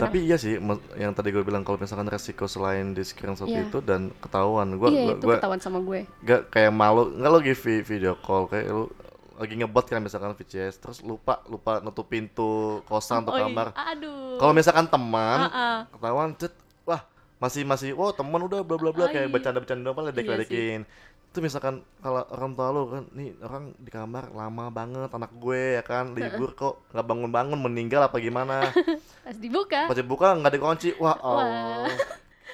tapi 0.00 0.22
iya 0.22 0.34
sih 0.34 0.58
yang 0.94 1.10
tadi 1.12 1.30
gue 1.30 1.42
bilang 1.42 1.62
kalau 1.62 1.74
misalkan 1.76 2.06
resiko 2.06 2.46
selain 2.46 2.90
di 2.90 3.02
screenshot 3.02 3.46
Iya. 3.46 3.62
itu 3.64 3.78
dan 3.78 4.10
ketahuan 4.16 4.74
gua 4.74 4.90
iya 4.90 5.04
gua, 5.04 5.14
itu 5.14 5.24
gua 5.24 5.34
ketahuan 5.38 5.60
sama 5.60 5.78
gue. 5.80 6.02
Gak 6.20 6.50
kayak 6.50 6.70
malu, 6.70 7.10
nggak 7.12 7.26
lo 7.28 7.38
lagi 7.38 7.54
vi- 7.56 7.82
video 7.84 8.14
call 8.16 8.46
kayak 8.46 8.66
lu 8.68 8.90
lagi 9.34 9.54
ngebot 9.54 9.84
kan 9.84 9.98
misalkan 9.98 10.32
VCS 10.32 10.78
terus 10.78 10.98
lupa 11.00 11.42
lupa 11.46 11.78
nutup 11.78 12.04
pintu 12.04 12.78
kosan 12.84 13.22
atau 13.22 13.34
Oh, 13.34 13.38
iya. 13.38 13.46
kamar. 13.46 13.66
Aduh. 13.74 14.38
Kalau 14.38 14.52
misalkan 14.52 14.86
teman 14.86 15.38
Ah, 15.44 15.50
ah. 15.50 15.78
ketahuan 15.90 16.30
cet, 16.34 16.54
wah 16.82 17.02
masih 17.36 17.62
masih 17.62 17.90
oh 17.92 18.10
teman 18.10 18.38
udah 18.40 18.62
bla 18.62 18.78
bla 18.78 18.90
bla 18.90 19.06
kayak 19.06 19.26
iya. 19.26 19.32
bercanda-bercanda 19.32 19.90
apa 19.90 20.00
Iya 20.00 20.12
sih. 20.14 20.28
ledekin. 20.28 20.80
Itu 21.28 21.42
misalkan 21.42 21.82
kalau 21.98 22.22
orang 22.30 22.54
tua 22.54 22.68
lu 22.70 22.82
kan 22.86 23.04
nih 23.10 23.34
orang 23.42 23.64
di 23.74 23.90
kamar 23.90 24.30
lama 24.30 24.64
banget 24.70 25.10
anak 25.10 25.32
gue 25.34 25.62
ya 25.74 25.82
kan 25.82 26.14
libur 26.14 26.54
kok 26.54 26.86
nggak 26.94 27.02
bangun-bangun 27.04 27.58
meninggal 27.58 28.06
apa 28.06 28.16
gimana. 28.18 28.70
Pas 29.26 29.34
dibuka. 29.34 29.90
Pas 29.90 29.98
dibuka 29.98 30.28
nggak 30.38 30.52
dikunci. 30.54 30.94
Wah, 30.96 31.18
oh. 31.18 31.90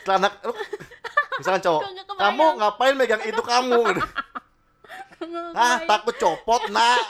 Setelah 0.00 0.16
anak 0.16 0.32
misalkan 1.36 1.60
cowok, 1.60 1.82
kamu 2.16 2.44
ngapain 2.56 2.94
megang 2.96 3.20
itu 3.20 3.42
kamu? 3.44 3.80
Gitu. 5.20 5.40
Ah, 5.60 5.76
takut 5.84 6.16
copot, 6.16 6.62
nak. 6.72 7.04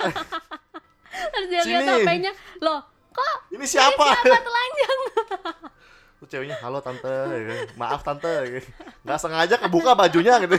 Terus 1.35 1.47
dia 1.51 1.63
lihat. 1.67 2.07
HP-nya, 2.07 2.33
loh 2.63 2.81
kok 3.11 3.37
Ini 3.51 3.67
siapa? 3.67 4.15
siapa 4.15 4.39
telanjang? 4.39 4.99
Tuh 6.23 6.27
ceweknya, 6.31 6.57
halo 6.63 6.79
tante, 6.85 7.11
kan. 7.11 7.59
maaf 7.75 8.01
tante, 8.07 8.31
kan. 8.31 8.65
nggak 9.03 9.19
sengaja 9.19 9.55
kebuka 9.59 9.99
bajunya 9.99 10.39
gitu. 10.45 10.55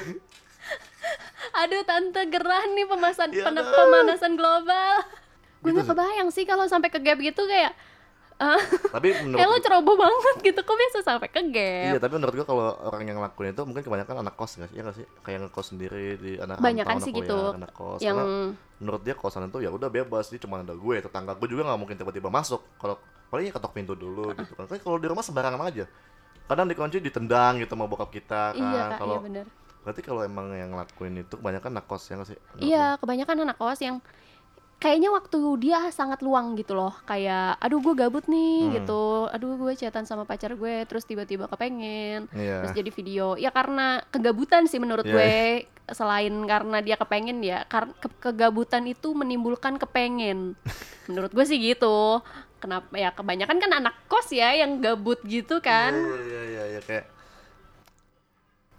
Aduh 1.52 1.84
tante 1.88 2.22
gerah 2.32 2.64
nih 2.72 2.86
pemasan 2.88 3.30
Ya 3.32 3.48
pemanasan 3.48 4.34
global. 4.36 5.06
Gue 5.62 5.72
Gitu 5.72 5.78
nggak 5.78 5.88
kebayang 5.94 6.30
sih 6.34 6.44
kalau 6.50 6.66
sampai 6.66 6.90
ke 6.90 7.00
gap 7.00 7.22
gitu 7.22 7.46
kayak 7.46 7.78
tapi 8.96 9.08
Eh 9.12 9.22
menurut 9.22 9.48
lo 9.48 9.58
ceroboh 9.62 9.96
banget 9.96 10.36
gitu, 10.42 10.60
kok 10.62 10.76
bisa 10.76 11.00
sampai 11.06 11.30
ke 11.30 11.42
Iya, 11.42 11.96
gap? 11.96 12.02
tapi 12.04 12.14
menurut 12.18 12.34
gua 12.34 12.48
kalau 12.48 12.66
orang 12.90 13.02
yang 13.06 13.18
ngelakuin 13.22 13.54
itu 13.54 13.62
mungkin 13.64 13.84
kebanyakan 13.86 14.16
anak 14.26 14.36
kos 14.36 14.58
nggak 14.58 14.70
sih? 14.70 14.76
Iya 14.76 14.82
nggak 14.88 14.98
sih? 14.98 15.06
Kayak 15.22 15.40
ngekos 15.48 15.68
sendiri 15.70 16.06
di 16.18 16.32
anak 16.42 16.58
Banyakan 16.58 16.98
sih 17.00 17.12
gitu, 17.14 17.40
anak 17.54 17.72
kos. 17.72 18.00
yang 18.02 18.18
Karena 18.18 18.54
menurut 18.82 19.02
dia 19.06 19.14
kosan 19.14 19.46
itu 19.46 19.62
ya 19.62 19.70
udah 19.70 19.90
bebas, 19.94 20.34
dia 20.34 20.42
cuma 20.42 20.58
ada 20.58 20.74
gue, 20.74 20.96
tetangga 21.00 21.38
gue 21.38 21.48
juga 21.48 21.70
nggak 21.70 21.80
mungkin 21.80 21.96
tiba-tiba 21.96 22.30
masuk. 22.34 22.66
Kalau 22.82 22.98
paling 23.30 23.48
ya 23.48 23.54
ketok 23.54 23.72
pintu 23.72 23.94
dulu 23.94 24.34
gitu 24.34 24.58
kan. 24.58 24.66
Tapi 24.66 24.82
kalau 24.82 24.98
di 24.98 25.08
rumah 25.08 25.22
sembarangan 25.22 25.62
aja. 25.70 25.86
Kadang 26.50 26.68
dikunci 26.68 27.00
ditendang 27.00 27.64
gitu 27.64 27.78
sama 27.78 27.88
bokap 27.88 28.12
kita 28.12 28.52
kan. 28.52 28.60
iya 28.60 28.84
kak, 28.92 29.00
kalau 29.00 29.16
iya 29.16 29.24
bener. 29.24 29.46
berarti 29.82 30.02
kalau 30.04 30.22
emang 30.22 30.52
yang 30.52 30.70
ngelakuin 30.76 31.26
itu 31.26 31.34
kebanyakan 31.40 31.70
anak 31.74 31.86
kos 31.88 32.04
ya 32.12 32.20
nggak 32.20 32.30
sih? 32.30 32.38
Iya, 32.60 32.86
kebanyakan 33.00 33.38
anak 33.48 33.58
kos 33.58 33.80
yang 33.80 33.98
kayaknya 34.82 35.14
waktu 35.14 35.38
dia 35.62 35.78
sangat 35.90 36.20
luang 36.20 36.58
gitu 36.58 36.74
loh. 36.74 36.98
Kayak, 37.06 37.56
aduh 37.58 37.78
gue 37.80 37.94
gabut 37.94 38.26
nih 38.26 38.58
Hmm. 38.66 38.74
gitu. 38.76 39.04
Aduh 39.30 39.54
gue 39.56 39.78
chatan 39.78 40.04
sama 40.04 40.26
pacar 40.26 40.52
gue, 40.52 40.84
terus 40.84 41.06
tiba-tiba 41.06 41.46
kepengen. 41.46 42.26
Iya. 42.34 42.66
Terus 42.66 42.74
jadi 42.74 42.90
video. 42.92 43.26
Ya 43.38 43.50
karena 43.50 44.02
kegabutan 44.10 44.66
sih 44.66 44.82
menurut 44.82 45.06
Iya, 45.06 45.14
gue. 45.14 45.36
Selain 45.88 46.34
karena 46.46 46.82
dia 46.82 46.96
kepengen 46.96 47.40
ya, 47.40 47.62
kar- 47.64 47.94
ke- 47.96 48.18
kegabutan 48.20 48.84
itu 48.84 49.14
menimbulkan 49.14 49.78
kepengen. 49.78 50.58
menurut 51.08 51.30
gue 51.30 51.46
sih 51.46 51.62
gitu. 51.62 52.20
Kenapa 52.58 52.94
ya 52.94 53.10
kebanyakan 53.10 53.58
kan 53.58 53.72
anak 53.76 53.96
kos 54.06 54.30
ya 54.30 54.54
yang 54.54 54.82
gabut 54.82 55.22
gitu 55.24 55.62
kan. 55.62 55.94
Iya, 55.94 56.18
iya, 56.20 56.42
iya, 56.44 56.64
iya, 56.68 56.82
kayak 56.82 57.06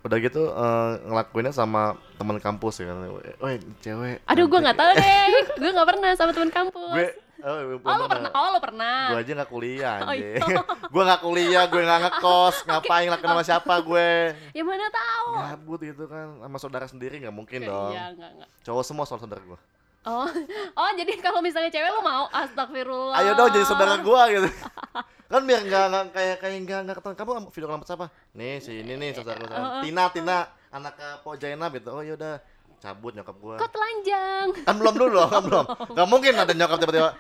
udah 0.03 0.17
gitu 0.19 0.43
eh, 0.49 0.91
ngelakuinnya 1.05 1.51
sama 1.51 1.83
teman 2.15 2.37
kampus 2.37 2.79
ya 2.79 2.91
kan. 2.91 2.97
Woi, 3.39 3.55
cewek. 3.79 4.19
Aduh 4.25 4.45
gue 4.45 4.53
cantik." 4.53 4.65
nggak 4.65 4.79
tahu 4.79 4.91
deh. 4.95 5.27
gue 5.61 5.71
nggak 5.71 5.89
pernah 5.89 6.11
sama 6.13 6.31
teman 6.31 6.51
kampus. 6.51 6.91
gue 6.93 7.09
oh, 7.43 7.59
oh 7.77 7.97
lo 7.97 8.07
pernah? 8.07 8.31
Oh 8.33 8.49
lo 8.55 8.59
pernah. 8.59 8.99
gue 9.09 9.19
aja 9.19 9.33
nggak 9.35 9.51
kuliah 9.51 9.99
Oh, 10.01 10.15
iya. 10.15 10.39
gue 10.95 11.03
nggak 11.03 11.21
kuliah 11.21 11.65
gue 11.67 11.81
nggak 11.81 12.01
ngekos 12.01 12.57
ngapain 12.67 13.05
ngelakuin 13.07 13.31
sama 13.31 13.43
siapa 13.43 13.75
gue 13.81 14.11
Ya 14.55 14.63
mana 14.63 14.87
tahu. 14.89 15.27
gabut 15.51 15.81
gitu 15.83 16.05
kan 16.07 16.39
sama 16.39 16.59
saudara 16.59 16.87
sendiri 16.87 17.19
nggak 17.19 17.35
mungkin 17.35 17.61
dong 17.63 17.91
Iya, 17.91 18.15
enggak, 18.15 18.31
enggak. 18.33 18.49
cowok 18.63 18.85
semua 18.87 19.05
soal 19.05 19.19
saudara 19.19 19.43
gue 19.43 19.59
Oh, 20.03 20.27
oh 20.81 20.91
jadi 20.99 21.15
kalau 21.23 21.39
misalnya 21.39 21.71
cewek 21.71 21.91
lo 21.95 22.03
mau 22.03 22.27
astagfirullah. 22.35 23.23
ayo 23.23 23.39
dong 23.39 23.55
jadi 23.55 23.67
saudara 23.67 24.03
gue 24.03 24.23
gitu. 24.35 24.49
Kan 25.33 25.49
biar 25.49 25.63
nggak 25.65 25.85
nggak 25.89 26.05
kayak 26.13 26.37
kayak 26.43 26.57
nggak 26.67 26.81
nggak 26.85 26.97
ketemu. 27.01 27.15
Kamu 27.15 27.33
video 27.55 27.67
sama 27.71 27.85
siapa? 27.87 28.07
Nih 28.35 28.59
si 28.59 28.83
ini 28.83 28.95
nih 28.99 29.11
saudara 29.15 29.39
gue 29.39 29.59
Tina 29.87 30.11
Tina. 30.11 30.39
Anak 30.73 30.97
Po 31.23 31.37
Jainab 31.39 31.71
gitu 31.77 31.93
oh 31.93 32.03
yaudah. 32.03 32.41
Cabut 32.83 33.15
nyokap 33.15 33.39
gue 33.39 33.55
Kok 33.63 33.71
telanjang? 33.71 34.47
kan 34.67 34.75
belum 34.75 34.95
dulu 34.99 35.15
loh 35.15 35.29
kan 35.31 35.43
belum. 35.47 35.65
Nggak 35.95 36.09
mungkin 36.11 36.33
ada 36.35 36.51
nyokap 36.51 36.79
tiba-tiba. 36.83 37.11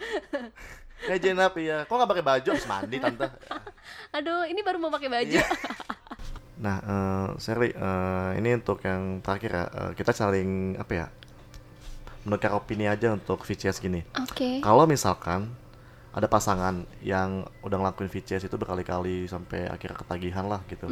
Eh 1.06 1.18
Jainab 1.22 1.54
iya. 1.54 1.86
Kok 1.86 1.94
nggak 1.94 2.10
pakai 2.10 2.24
baju? 2.26 2.48
Habis 2.50 2.66
mandi 2.66 2.96
tante. 2.98 3.30
Aduh, 4.10 4.42
ini 4.50 4.58
baru 4.66 4.82
mau 4.82 4.90
pakai 4.90 5.06
baju. 5.06 5.38
Iya. 5.38 5.46
Nah, 6.62 6.78
eh 6.78 7.28
Sherly, 7.42 7.70
eh, 7.74 8.30
ini 8.38 8.54
untuk 8.54 8.78
yang 8.86 9.18
terakhir 9.18 9.50
ya, 9.50 9.64
eh, 9.66 9.90
kita 9.98 10.14
saling 10.14 10.78
apa 10.78 10.92
ya, 10.94 11.06
menukar 12.22 12.54
opini 12.54 12.86
aja 12.86 13.10
untuk 13.12 13.42
VCS 13.42 13.78
gini. 13.78 14.02
Oke. 14.18 14.62
Kalau 14.62 14.86
misalkan 14.86 15.50
ada 16.12 16.28
pasangan 16.28 16.84
yang 17.00 17.42
udah 17.64 17.76
ngelakuin 17.80 18.12
VCS 18.12 18.44
itu 18.46 18.56
berkali-kali 18.60 19.24
sampai 19.24 19.64
akhirnya 19.66 19.96
ketagihan 19.96 20.44
lah 20.44 20.60
gitu. 20.68 20.84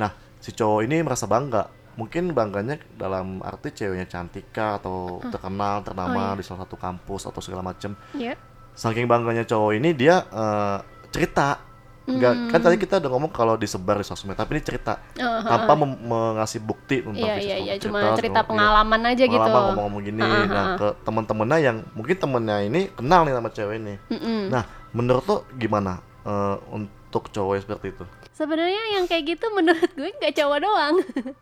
Nah, 0.00 0.10
si 0.40 0.50
cowok 0.50 0.80
ini 0.88 1.04
merasa 1.04 1.28
bangga. 1.28 1.68
Mungkin 1.92 2.32
bangganya 2.32 2.80
dalam 2.96 3.44
arti 3.44 3.68
ceweknya 3.68 4.08
cantik 4.08 4.48
kah 4.48 4.80
atau 4.80 5.20
terkenal, 5.28 5.84
ternama 5.84 6.32
Oh, 6.32 6.32
iya. 6.32 6.38
di 6.40 6.42
salah 6.42 6.64
satu 6.64 6.80
kampus 6.80 7.28
atau 7.28 7.44
segala 7.44 7.60
macem. 7.60 7.92
Iya. 8.16 8.32
Saking 8.72 9.04
bangganya 9.04 9.44
cowok 9.44 9.76
ini 9.76 9.92
dia 9.92 10.24
eh, 10.24 10.78
cerita. 11.12 11.71
Enggak, 12.02 12.34
kan 12.50 12.58
Hmm. 12.58 12.64
tadi 12.66 12.76
kita 12.76 12.98
udah 12.98 13.10
ngomong 13.10 13.30
kalau 13.30 13.54
disebar 13.54 13.94
di 13.94 14.02
sosmed, 14.02 14.34
tapi 14.34 14.58
ini 14.58 14.62
cerita 14.62 14.98
Oh, 15.16 15.38
tanpa 15.40 15.72
mengasih 15.78 16.58
bukti 16.58 16.98
tentang 16.98 17.14
Iya, 17.14 17.34
iya, 17.38 17.56
iya, 17.62 17.74
cuma 17.78 18.02
Cerita, 18.02 18.18
cerita 18.18 18.40
iya, 18.42 18.48
pengalaman 18.48 19.00
aja 19.06 19.24
gitu. 19.24 19.38
pengalaman 19.38 19.62
ngomong-ngomong 19.70 20.02
gini. 20.02 20.20
Ha, 20.20 20.38
Nah, 20.44 20.66
ke 20.74 20.88
teman-temannya 21.02 21.58
yang 21.62 21.76
mungkin 21.94 22.16
temennya 22.18 22.58
ini 22.64 22.80
kenal 22.90 23.22
nih 23.22 23.34
sama 23.34 23.48
cewek 23.48 23.76
ini. 23.78 23.94
Mm-mm. 24.10 24.40
Nah, 24.50 24.62
menurut 24.90 25.24
lo 25.24 25.36
gimana 25.54 26.02
eh, 26.22 26.56
untuk 26.70 27.30
cowok 27.30 27.62
seperti 27.62 27.94
itu? 27.94 28.04
Sebenarnya 28.32 28.82
yang 28.96 29.04
kayak 29.06 29.24
gitu 29.28 29.46
menurut 29.52 29.90
gue 29.92 30.10
nggak 30.10 30.34
cowok 30.34 30.58
doang. 30.58 30.94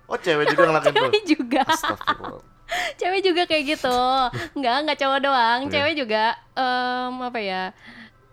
Oh, 0.07 0.19
cewek 0.19 0.45
juga 0.51 0.63
ngelakuin 0.67 0.93
tuh. 0.93 1.01
Cewek 1.01 1.23
juga. 1.25 1.63
Cewek 3.01 3.21
juga 3.25 3.43
kayak 3.45 3.65
gitu. 3.67 3.97
Nggak, 4.55 4.77
nggak 4.85 4.99
cowok 4.99 5.21
doang. 5.21 5.59
Iya. 5.65 5.71
Cewek 5.73 5.95
juga 5.97 6.23
em, 6.53 7.15
apa 7.19 7.41
ya? 7.41 7.63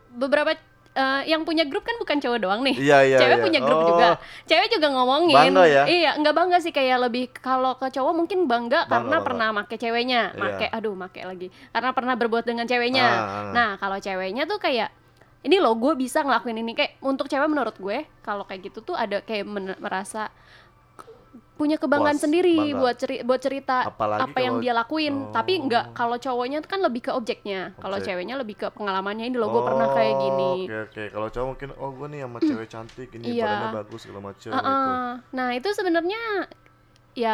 Beberapa 0.09 0.51
eh, 0.97 1.21
yang 1.29 1.45
punya 1.45 1.61
grup 1.63 1.85
kan 1.85 1.93
bukan 2.01 2.17
cowok 2.17 2.39
doang 2.41 2.61
nih. 2.65 2.73
Iya, 2.73 2.97
iya, 3.05 3.17
Cewek 3.21 3.37
iya. 3.37 3.45
punya 3.45 3.59
grup 3.61 3.77
Oh, 3.77 3.87
juga. 3.93 4.07
Cewek 4.43 4.67
juga 4.73 4.87
ngomongin. 4.89 5.37
Bangga 5.37 5.65
ya? 5.69 5.83
Iya, 5.85 6.11
nggak 6.17 6.33
bangga 6.33 6.57
sih 6.57 6.73
kayak 6.73 6.97
lebih 7.05 7.29
kalau 7.37 7.77
ke 7.77 7.87
cowok 7.93 8.13
mungkin 8.17 8.49
bangga, 8.49 8.83
Bangga, 8.83 8.89
karena 8.89 9.07
bangga. 9.13 9.27
pernah 9.29 9.47
make 9.53 9.75
ceweknya, 9.77 10.21
Iya. 10.33 10.41
make 10.41 10.65
aduh 10.73 10.95
make 10.97 11.21
lagi. 11.21 11.47
Karena 11.69 11.89
pernah 11.93 12.13
berbuat 12.17 12.43
dengan 12.43 12.65
ceweknya. 12.65 13.05
Ah, 13.05 13.21
ah. 13.21 13.43
Nah, 13.53 13.69
kalau 13.77 14.01
ceweknya 14.01 14.49
tuh 14.49 14.57
kayak 14.57 14.89
ini 15.45 15.61
loh 15.61 15.77
gue 15.77 15.93
bisa 15.93 16.25
ngelakuin 16.25 16.59
ini 16.59 16.73
kayak 16.73 16.97
untuk 16.99 17.29
cewek 17.29 17.45
menurut 17.47 17.77
gue 17.77 18.03
kalau 18.19 18.43
kayak 18.43 18.67
gitu 18.67 18.81
tuh 18.83 18.95
ada 18.97 19.21
kayak 19.21 19.45
merasa 19.79 20.33
punya 21.57 21.75
kebanggaan 21.75 22.13
Puas, 22.13 22.23
sendiri 22.23 22.53
bangga. 22.55 22.77
buat 22.77 22.95
ceri 22.95 23.15
buat 23.19 23.41
cerita 23.41 23.77
Apalagi 23.83 24.21
apa 24.23 24.37
yang 24.37 24.53
kalau- 24.53 24.63
dia 24.63 24.73
lakuin 24.73 25.13
tapi 25.31 25.53
Oh. 25.53 25.63
nggak 25.65 25.85
kalau 25.91 26.15
cowoknya 26.15 26.59
kan 26.61 26.79
lebih 26.79 27.01
ke 27.01 27.11
objeknya 27.11 27.73
kalau 27.75 27.97
Objek. 27.97 28.07
ceweknya 28.07 28.35
lebih 28.35 28.55
ke 28.55 28.67
pengalamannya 28.69 29.25
ini 29.25 29.35
loh 29.35 29.49
gue 29.49 29.63
pernah 29.63 29.87
kayak 29.89 30.13
Oh, 30.13 30.21
gini 30.21 30.51
Oke, 30.63 30.77
oke. 30.87 31.03
Kalau 31.09 31.27
cowok 31.27 31.47
mungkin 31.49 31.69
oh 31.75 31.89
gue 31.91 32.07
nih 32.07 32.19
sama 32.21 32.37
cewek 32.39 32.67
cantik 32.71 33.09
ini 33.11 33.23
Iya. 33.33 33.43
badannya 33.43 33.69
bagus 33.75 33.99
segala 33.99 34.21
macam 34.23 34.47
gitu. 34.47 34.53
Heeh. 34.55 35.09
nah 35.31 35.49
itu 35.51 35.69
sebenarnya 35.71 36.21
ya 37.13 37.33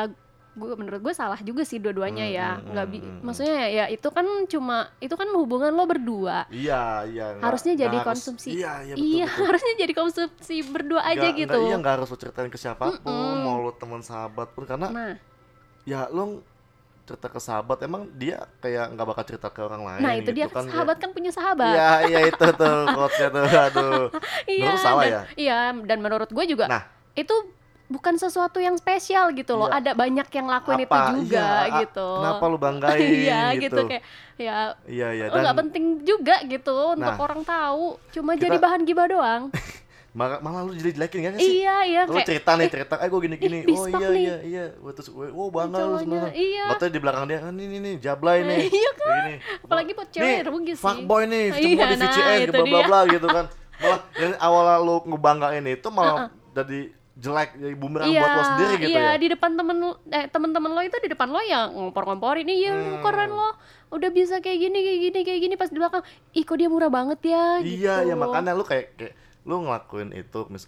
gue 0.54 0.70
menurut 0.76 1.02
gue 1.02 1.14
salah 1.14 1.40
juga 1.40 1.62
sih 1.62 1.76
dua-duanya 1.76 2.24
Hmm, 2.24 2.36
ya 2.36 2.50
hmm, 2.52 2.66
nggak 2.70 2.86
bi- 2.88 3.00
hmm, 3.00 3.10
hmm. 3.10 3.22
maksudnya 3.22 3.56
ya, 3.56 3.68
ya 3.70 3.86
itu 3.90 4.08
kan 4.08 4.22
cuma 4.46 4.78
itu 4.98 5.12
kan 5.12 5.28
hubungan 5.32 5.70
lo 5.70 5.84
berdua 5.84 6.46
Iya, 6.48 6.84
iya. 7.06 7.26
harusnya 7.40 7.74
nggak 7.74 7.84
jadi 7.84 7.98
harus- 7.98 8.08
konsumsi 8.08 8.50
Iya, 8.56 8.74
iya 8.84 8.94
betul. 8.94 9.06
iya 9.08 9.26
betul. 9.26 9.44
harusnya 9.44 9.74
jadi 9.76 9.94
konsumsi 9.96 10.56
berdua 10.64 11.02
aja 11.04 11.18
Nggak- 11.24 11.40
gitu 11.40 11.54
nggak- 11.56 11.68
iya 11.68 11.76
nggak 11.76 11.94
harus 11.96 12.08
lo 12.08 12.18
ceritain 12.18 12.48
ke 12.48 12.56
siapa 12.56 12.86
pun, 12.96 13.02
Mm-mm. 13.04 13.38
mau 13.42 13.58
lo 13.60 13.72
teman 13.72 14.00
sahabat 14.00 14.48
pun 14.52 14.64
karena 14.64 14.88
nah 14.88 15.14
ya 15.84 16.06
lo 16.08 16.46
cerita 17.04 17.28
ke 17.28 17.36
sahabat 17.38 17.78
emang 17.82 18.08
dia 18.14 18.40
kayak 18.58 18.88
nggak 18.90 19.04
bakal 19.06 19.24
cerita 19.26 19.48
ke 19.48 19.60
orang 19.60 19.82
lain. 19.82 20.00
nah 20.00 20.14
itu 20.14 20.32
dia 20.32 20.46
gitu 20.46 20.54
kan 20.54 20.64
dia- 20.64 20.72
sahabat 20.72 20.98
kan 20.98 21.10
punya 21.12 21.32
sahabat 21.32 21.74
Iya, 21.74 21.90
iya 22.08 22.20
itu 22.26 22.46
tuh 22.54 22.78
quotes-nya 22.88 23.28
tuh. 23.28 23.44
Aduh. 23.44 24.04
iya 24.48 24.64
menurut 24.64 24.80
salah 24.80 25.02
dan, 25.02 25.12
ya? 25.12 25.22
iya 25.36 25.58
dan 25.82 25.98
menurut 26.00 26.30
gue 26.30 26.46
juga 26.46 26.66
Nah. 26.66 26.84
itu 27.12 27.36
bukan 27.94 28.18
sesuatu 28.18 28.58
yang 28.58 28.74
spesial 28.74 29.30
gitu 29.32 29.54
loh 29.54 29.70
Iya. 29.70 29.78
ada 29.80 29.92
banyak 29.94 30.28
yang 30.28 30.48
lakuin 30.48 30.82
itu 30.82 30.90
Apa? 30.90 31.14
juga 31.14 31.38
Iya, 31.38 31.54
a- 31.70 31.80
gitu 31.80 32.08
Kenapa 32.18 32.44
lu 32.44 32.58
banggain 32.58 33.00
iya 33.24 33.42
gitu? 33.54 33.62
gitu 33.62 33.82
kayak 33.86 34.04
ya 34.36 34.58
Iya, 34.84 35.08
iya 35.14 35.26
oh 35.28 35.38
nggak 35.38 35.58
penting 35.62 35.86
juga 36.02 36.42
gitu 36.44 36.74
untuk 36.92 37.06
Nah, 37.08 37.22
orang 37.22 37.42
tahu 37.44 37.86
cuma 38.10 38.34
kita- 38.34 38.42
jadi 38.44 38.58
bahan 38.58 38.82
gibah 38.84 39.06
doang 39.08 39.44
malah, 40.14 40.38
malah 40.40 40.62
lu 40.62 40.74
jadi 40.74 40.94
jelekin 40.94 41.22
kan 41.24 41.34
sih? 41.36 41.62
iya 41.62 41.76
iya 41.84 42.02
Lu 42.06 42.14
kayak 42.14 42.28
cerita 42.28 42.54
nih, 42.54 42.70
cerita, 42.76 42.94
eh 42.96 43.10
gue 43.10 43.20
gini-gini. 43.20 43.60
ih, 43.64 43.74
oh 43.74 43.90
iya, 43.90 44.08
nih. 44.08 44.22
iya, 44.22 44.36
iya. 44.46 44.66
Gua 44.78 44.94
terus 44.94 45.10
gue, 45.10 45.26
oh 45.26 45.50
bangga 45.50 45.74
lu 45.80 45.98
cowoknya, 45.98 46.06
sebenarnya. 46.06 46.34
iya. 46.38 46.66
Tahu 46.72 46.86
di 46.88 47.00
belakang 47.02 47.26
dia, 47.26 47.40
kan 47.42 47.54
ini 47.58 47.78
nih, 47.82 47.94
jablay 47.98 48.46
nih. 48.46 48.60
Iya 48.70 48.92
kan? 48.94 49.10
Gini. 49.10 49.34
Apalagi 49.60 49.92
buat 49.92 50.10
cewek 50.14 50.38
rugi 50.46 50.74
sih. 50.78 50.86
Fuckboy 50.86 51.24
nih, 51.26 51.44
Iya, 51.44 51.54
semua 51.58 51.66
di 51.66 51.96
nah, 51.98 52.06
VCS, 52.06 52.40
itu 52.40 52.52
bla 52.54 52.64
bla 52.64 52.82
bla 52.86 53.00
gitu 53.10 53.26
kan. 53.28 53.46
Malah 53.76 54.00
yang 54.16 54.34
awalnya 54.38 54.78
lu 54.80 54.96
ngebanggain 55.04 55.66
itu 55.68 55.88
malah 55.90 56.18
jadi 56.54 56.80
jelek, 57.16 57.50
jadi 57.54 57.76
bumerang 57.76 58.10
iya, 58.10 58.20
buat 58.20 58.32
lo 58.32 58.44
sendiri 58.44 58.74
gitu 58.80 58.90
iya, 58.92 59.06
ya. 59.08 59.14
di 59.16 59.28
depan 59.30 59.54
temen 59.54 59.78
lo- 59.78 60.02
eh, 60.08 60.26
temen-temen 60.26 60.66
lo 60.68 60.82
itu 60.82 60.98
di 60.98 61.08
depan 61.08 61.30
lo 61.30 61.42
yang 61.42 61.70
ngompor-ngomporin 61.72 62.48
iya 62.48 62.74
Hmm. 62.74 63.00
keren 63.00 63.30
lo 63.30 63.54
udah 63.92 64.10
bisa 64.10 64.40
kayak 64.40 64.60
gini 64.60 64.80
kayak 64.80 65.00
gini 65.04 65.20
kayak 65.22 65.40
gini 65.40 65.56
pas 65.56 65.68
di 65.68 65.78
belakang 65.78 66.02
ih 66.32 66.42
kok 66.42 66.56
dia 66.56 66.66
murah 66.66 66.90
banget 66.90 67.20
ya 67.24 67.46
Iya, 67.60 67.96
gitu. 68.02 68.10
ya 68.10 68.16
makanya 68.16 68.52
lu 68.52 68.62
kayak, 68.62 68.98
kayak 68.98 69.14
lu 69.44 69.62
ngelakuin 69.62 70.10
itu 70.12 70.40
mis 70.48 70.66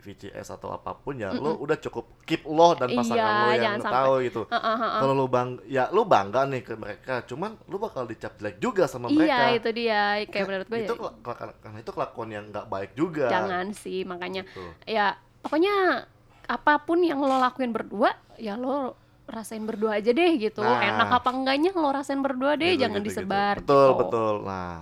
VCS 0.00 0.48
atau 0.50 0.68
apa 0.70 0.92
pun 0.94 1.16
ya, 1.16 1.32
lu 1.32 1.56
udah 1.58 1.76
cukup 1.78 2.04
keep 2.22 2.44
lo 2.44 2.72
dan 2.72 2.88
pasangan 2.90 3.16
Iya, 3.16 3.40
lo 3.40 3.48
yang 3.58 3.76
tahu 3.80 4.12
gitu. 4.20 4.42
Heeh, 4.46 4.76
heeh. 4.78 5.00
Kalau 5.00 5.14
lu 5.14 5.26
bang, 5.26 5.48
ya 5.66 5.88
lu 5.88 6.04
bangga 6.04 6.44
nih 6.44 6.60
ke 6.60 6.76
mereka, 6.76 7.14
cuman 7.22 7.56
lu 7.64 7.76
bakal 7.78 8.04
dicap 8.04 8.36
jelek 8.36 8.56
juga 8.58 8.84
sama 8.84 9.08
mereka. 9.08 9.24
iya 9.26 9.40
itu 9.54 9.68
dia 9.70 10.00
kayak 10.26 10.44
menurut 10.44 10.68
gue 10.70 10.80
itu 10.82 10.92
kela- 10.94 11.16
kela- 11.22 11.56
karena 11.58 11.78
itu 11.78 11.90
kelakuan 11.90 12.28
yang 12.30 12.44
nggak 12.46 12.66
baik 12.66 12.90
juga. 12.92 13.28
jangan 13.28 13.72
sih 13.72 14.04
makanya 14.04 14.44
Gitu. 14.44 14.64
ya 14.86 15.16
pokoknya 15.44 16.08
apa 16.44 16.72
pun 16.80 17.00
yang 17.00 17.20
lo 17.20 17.36
lakuin 17.36 17.70
berdua 17.70 18.12
ya 18.36 18.56
lo 18.56 18.96
rasain 19.24 19.64
berdua 19.64 19.96
aja 19.96 20.10
deh 20.10 20.32
gitu 20.36 20.60
Nah. 20.60 20.80
enak 20.80 21.08
apa 21.14 21.30
enggaknya 21.30 21.72
lo 21.72 21.88
rasain 21.88 22.20
berdua 22.20 22.56
deh 22.56 22.74
Gitu, 22.74 22.82
jangan 22.84 23.00
gitu, 23.00 23.08
disebar 23.08 23.54
gitu. 23.56 23.64
Betul, 23.64 23.88
gitu. 23.88 24.00
betul. 24.04 24.34
Nah. 24.42 24.76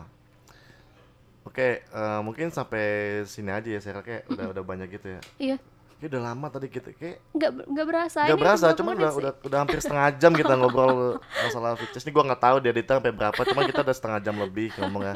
Oke, 1.43 1.69
eh, 1.85 2.21
mungkin 2.23 2.49
sampai 2.49 2.85
sini 3.25 3.51
aja 3.51 3.69
ya 3.69 3.79
saya 3.79 4.01
kayak 4.01 4.25
udah 4.27 4.47
udah 4.51 4.63
banyak 4.63 4.89
gitu 4.91 5.07
ya. 5.11 5.21
iya 5.39 5.57
Kayak 5.99 6.11
udah 6.11 6.23
lama 6.25 6.47
tadi 6.49 6.67
kita 6.67 6.91
kayak 6.91 7.19
nggak 7.31 7.51
nggak 7.69 7.87
berasa 7.87 8.19
Gak 8.25 8.35
ini 8.35 8.43
berasa, 8.43 8.67
20 8.73 8.79
cuman 8.79 8.93
menit 8.93 9.03
udah, 9.03 9.13
udah 9.15 9.33
udah 9.45 9.59
hampir 9.61 9.79
setengah 9.79 10.07
jam 10.17 10.33
kita 10.33 10.53
ngobrol 10.59 10.93
masalah 11.21 11.71
features. 11.77 12.03
Ini 12.03 12.11
gua 12.11 12.25
nggak 12.27 12.43
tahu 12.43 12.57
dia 12.59 12.71
editor 12.71 12.95
sampai 12.99 13.13
berapa, 13.13 13.39
cuman 13.39 13.63
kita 13.69 13.81
udah 13.81 13.95
setengah 13.95 14.19
jam 14.21 14.35
lebih 14.37 14.67
ngomongnya. 14.77 15.15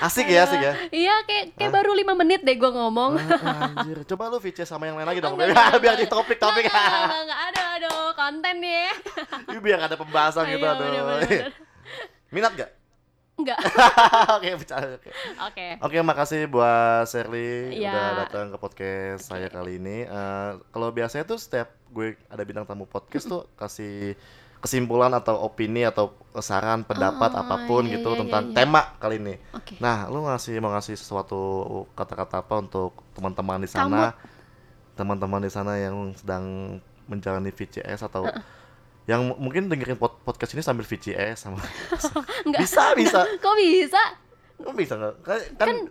Asik 0.00 0.28
ya, 0.28 0.44
asik 0.46 0.60
ya. 0.60 0.72
Iya, 1.02 1.14
kayak 1.24 1.44
kayak 1.56 1.72
baru 1.72 1.92
lima 1.92 2.14
menit 2.14 2.40
deh 2.40 2.54
gue 2.54 2.70
ngomong. 2.70 3.16
Ah, 3.16 3.72
Anjir, 3.74 4.04
coba 4.06 4.28
lu 4.28 4.38
VC 4.38 4.62
sama 4.62 4.86
yang 4.86 4.96
lain 4.96 5.08
lagi 5.08 5.20
dong. 5.20 5.34
Enggak, 5.40 5.76
biar 5.80 5.96
di 5.96 6.06
topik-topik. 6.06 6.68
Enggak, 6.68 6.84
enggak, 7.26 7.38
enggak, 7.50 7.68
aduh, 7.80 8.08
konten 8.14 8.54
nih. 8.60 8.88
biar 9.58 9.80
ada 9.84 9.96
pembahasan 9.96 10.46
gitu 10.48 10.64
aduh. 10.64 10.78
bener, 10.78 11.02
bener. 11.26 11.52
Minat 12.30 12.52
gak? 12.54 12.70
Enggak. 13.34 13.58
Oke, 14.36 14.48
bercanda. 14.52 14.96
Oke. 15.00 15.10
Oke. 15.48 15.66
Oke, 15.80 15.98
makasih 16.04 16.44
buat 16.46 17.08
Shirley 17.08 17.80
Iya. 17.80 17.90
udah 17.90 18.08
datang 18.24 18.46
ke 18.52 18.58
podcast 18.60 19.26
saya 19.26 19.48
kali 19.48 19.80
ini. 19.80 20.04
Eh, 20.04 20.50
kalau 20.70 20.92
biasanya 20.92 21.24
tuh 21.24 21.40
setiap 21.40 21.72
gue 21.88 22.20
ada 22.28 22.42
bintang 22.44 22.68
tamu 22.68 22.84
podcast 22.84 23.26
tuh 23.26 23.48
kasih 23.56 24.12
kesimpulan 24.60 25.10
atau 25.16 25.40
opini 25.40 25.82
atau 25.88 26.12
saran 26.38 26.84
pendapat 26.84 27.32
Oh, 27.32 27.40
apa 27.42 27.64
pun 27.64 27.88
iya, 27.88 27.98
gitu 27.98 28.12
iya, 28.14 28.18
tentang 28.24 28.42
iya, 28.44 28.50
iya. 28.52 28.56
tema 28.60 28.82
kali 29.00 29.16
ini. 29.18 29.34
Oke. 29.56 29.74
Nah, 29.80 30.06
lu 30.12 30.22
ngasih 30.28 30.60
mau 30.60 30.70
ngasih 30.76 30.94
sesuatu 30.94 31.40
kata-kata 31.96 32.44
apa 32.44 32.54
untuk 32.60 32.92
teman-teman 33.16 33.64
di 33.64 33.70
sana? 33.72 34.14
Teman-teman 34.94 35.40
di 35.42 35.50
sana 35.50 35.80
yang 35.80 36.12
sedang 36.12 36.76
menjalani 37.08 37.50
VCS 37.50 38.06
atau 38.06 38.28
yang 39.08 39.34
mungkin 39.40 39.66
dengerin 39.66 39.98
pod- 39.98 40.22
podcast 40.22 40.54
ini 40.54 40.62
sambil 40.62 40.86
VCS 40.86 41.48
sama 41.48 41.58
bisa 42.60 42.94
bisa 42.94 43.20
Kok 43.42 43.54
bisa? 43.58 44.02
Kok 44.60 44.74
bisa 44.76 44.94
nggak 44.94 45.14
kan, 45.24 45.38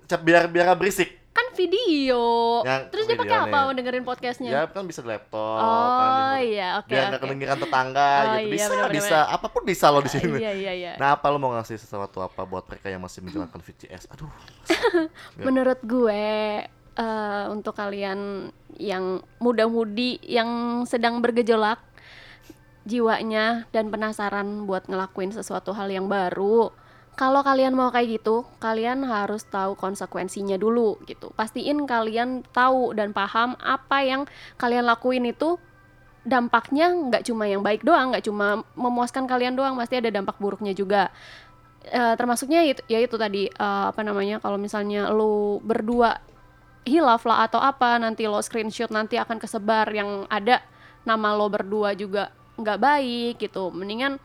kan 0.07 0.21
biar 0.23 0.47
biar 0.47 0.71
berisik 0.79 1.19
Kan 1.39 1.55
video. 1.55 2.23
Yang 2.61 2.81
Terus 2.91 3.05
dia 3.05 3.15
pakai 3.15 3.37
apa 3.39 3.57
nih. 3.63 3.71
dengerin 3.73 4.03
podcastnya? 4.03 4.49
ya 4.49 4.61
kan 4.67 4.83
bisa 4.83 4.99
di 4.99 5.07
laptop 5.07 5.55
kan, 5.55 5.63
oh 5.63 6.35
di- 6.35 6.51
iya, 6.51 6.67
oke 6.75 6.89
biar 6.89 7.03
nggak 7.05 7.15
oke. 7.15 7.25
kedengeran 7.25 7.57
tetangga 7.57 8.03
Oh, 8.03 8.19
gitu 8.19 8.35
iya, 8.35 8.51
bisa 8.51 8.67
bener-bener. 8.67 8.95
bisa 8.97 9.17
apa 9.25 9.47
pun 9.47 9.61
bisa 9.63 9.85
loh 9.87 10.01
di 10.01 10.11
sini 10.11 10.37
Iya 10.37 10.51
iya 10.53 10.73
iya. 10.73 10.91
nah 10.95 11.15
apa 11.15 11.25
lo 11.25 11.37
mau 11.37 11.51
ngasih 11.51 11.77
sesuatu 11.77 12.19
apa 12.19 12.43
buat 12.43 12.65
mereka 12.65 12.87
yang 12.87 12.99
masih 12.99 13.21
menjalankan 13.21 13.55
VCS 13.57 14.09
aduh 14.09 14.27
Ya. 15.31 15.43
Menurut 15.47 15.79
gue 15.81 16.23
eh, 16.93 17.45
untuk 17.47 17.71
kalian 17.73 18.51
yang 18.75 19.05
muda-mudi 19.37 20.19
yang 20.21 20.49
sedang 20.83 21.17
bergejolak 21.17 21.79
jiwanya 22.83 23.45
dan 23.69 23.87
penasaran 23.87 24.65
buat 24.65 24.85
ngelakuin 24.85 25.31
sesuatu 25.31 25.71
hal 25.71 25.87
yang 25.87 26.05
baru. 26.05 26.73
Kalau 27.17 27.43
kalian 27.43 27.75
mau 27.75 27.91
kayak 27.91 28.21
gitu, 28.21 28.47
kalian 28.63 29.03
harus 29.03 29.43
tahu 29.47 29.75
konsekuensinya 29.75 30.55
dulu 30.55 31.01
gitu. 31.09 31.33
Pastiin 31.35 31.83
kalian 31.83 32.47
tahu 32.55 32.95
dan 32.95 33.11
paham 33.11 33.59
apa 33.59 34.05
yang 34.05 34.21
kalian 34.55 34.87
lakuin 34.87 35.27
itu 35.27 35.59
dampaknya 36.23 36.91
nggak 36.91 37.25
cuma 37.27 37.49
yang 37.49 37.59
baik 37.59 37.83
doang, 37.83 38.15
nggak 38.15 38.23
cuma 38.23 38.63
memuaskan 38.77 39.27
kalian 39.27 39.55
doang, 39.55 39.75
pasti 39.75 39.99
ada 39.99 40.11
dampak 40.13 40.39
buruknya 40.39 40.71
juga. 40.71 41.11
Eh, 41.83 42.15
termasuknya 42.19 42.63
itu 42.67 42.81
ya 42.91 42.99
itu 42.99 43.15
tadi 43.15 43.47
eh, 43.47 43.85
apa 43.87 44.03
namanya 44.03 44.43
kalau 44.43 44.59
misalnya 44.59 45.09
lu 45.15 45.63
berdua 45.63 46.19
hilaf 46.83 47.23
lah 47.23 47.47
atau 47.47 47.59
apa 47.59 47.99
nanti 47.99 48.27
lo 48.27 48.39
screenshot 48.43 48.91
nanti 48.91 49.15
akan 49.15 49.39
kesebar 49.39 49.87
yang 49.91 50.27
ada 50.27 50.59
nama 51.07 51.35
lo 51.35 51.47
berdua 51.47 51.95
juga 51.95 52.31
nggak 52.59 52.79
baik 52.79 53.33
gitu 53.39 53.71
mendingan 53.71 54.19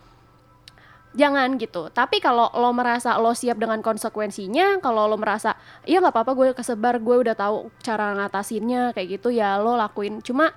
jangan 1.14 1.56
gitu. 1.56 1.88
Tapi 1.94 2.18
kalau 2.18 2.50
lo 2.52 2.70
merasa 2.74 3.16
lo 3.22 3.32
siap 3.32 3.56
dengan 3.56 3.80
konsekuensinya 3.80 4.82
kalau 4.82 5.06
lo 5.06 5.16
merasa 5.16 5.54
iya 5.86 6.02
nggak 6.02 6.14
apa-apa 6.14 6.32
gue 6.34 6.48
kesebar 6.58 6.98
gue 7.00 7.16
udah 7.24 7.34
tahu 7.38 7.70
cara 7.80 8.12
ngatasinnya 8.18 8.92
kayak 8.92 9.22
gitu 9.22 9.30
ya 9.30 9.56
lo 9.62 9.78
lakuin. 9.78 10.20
Cuma 10.20 10.50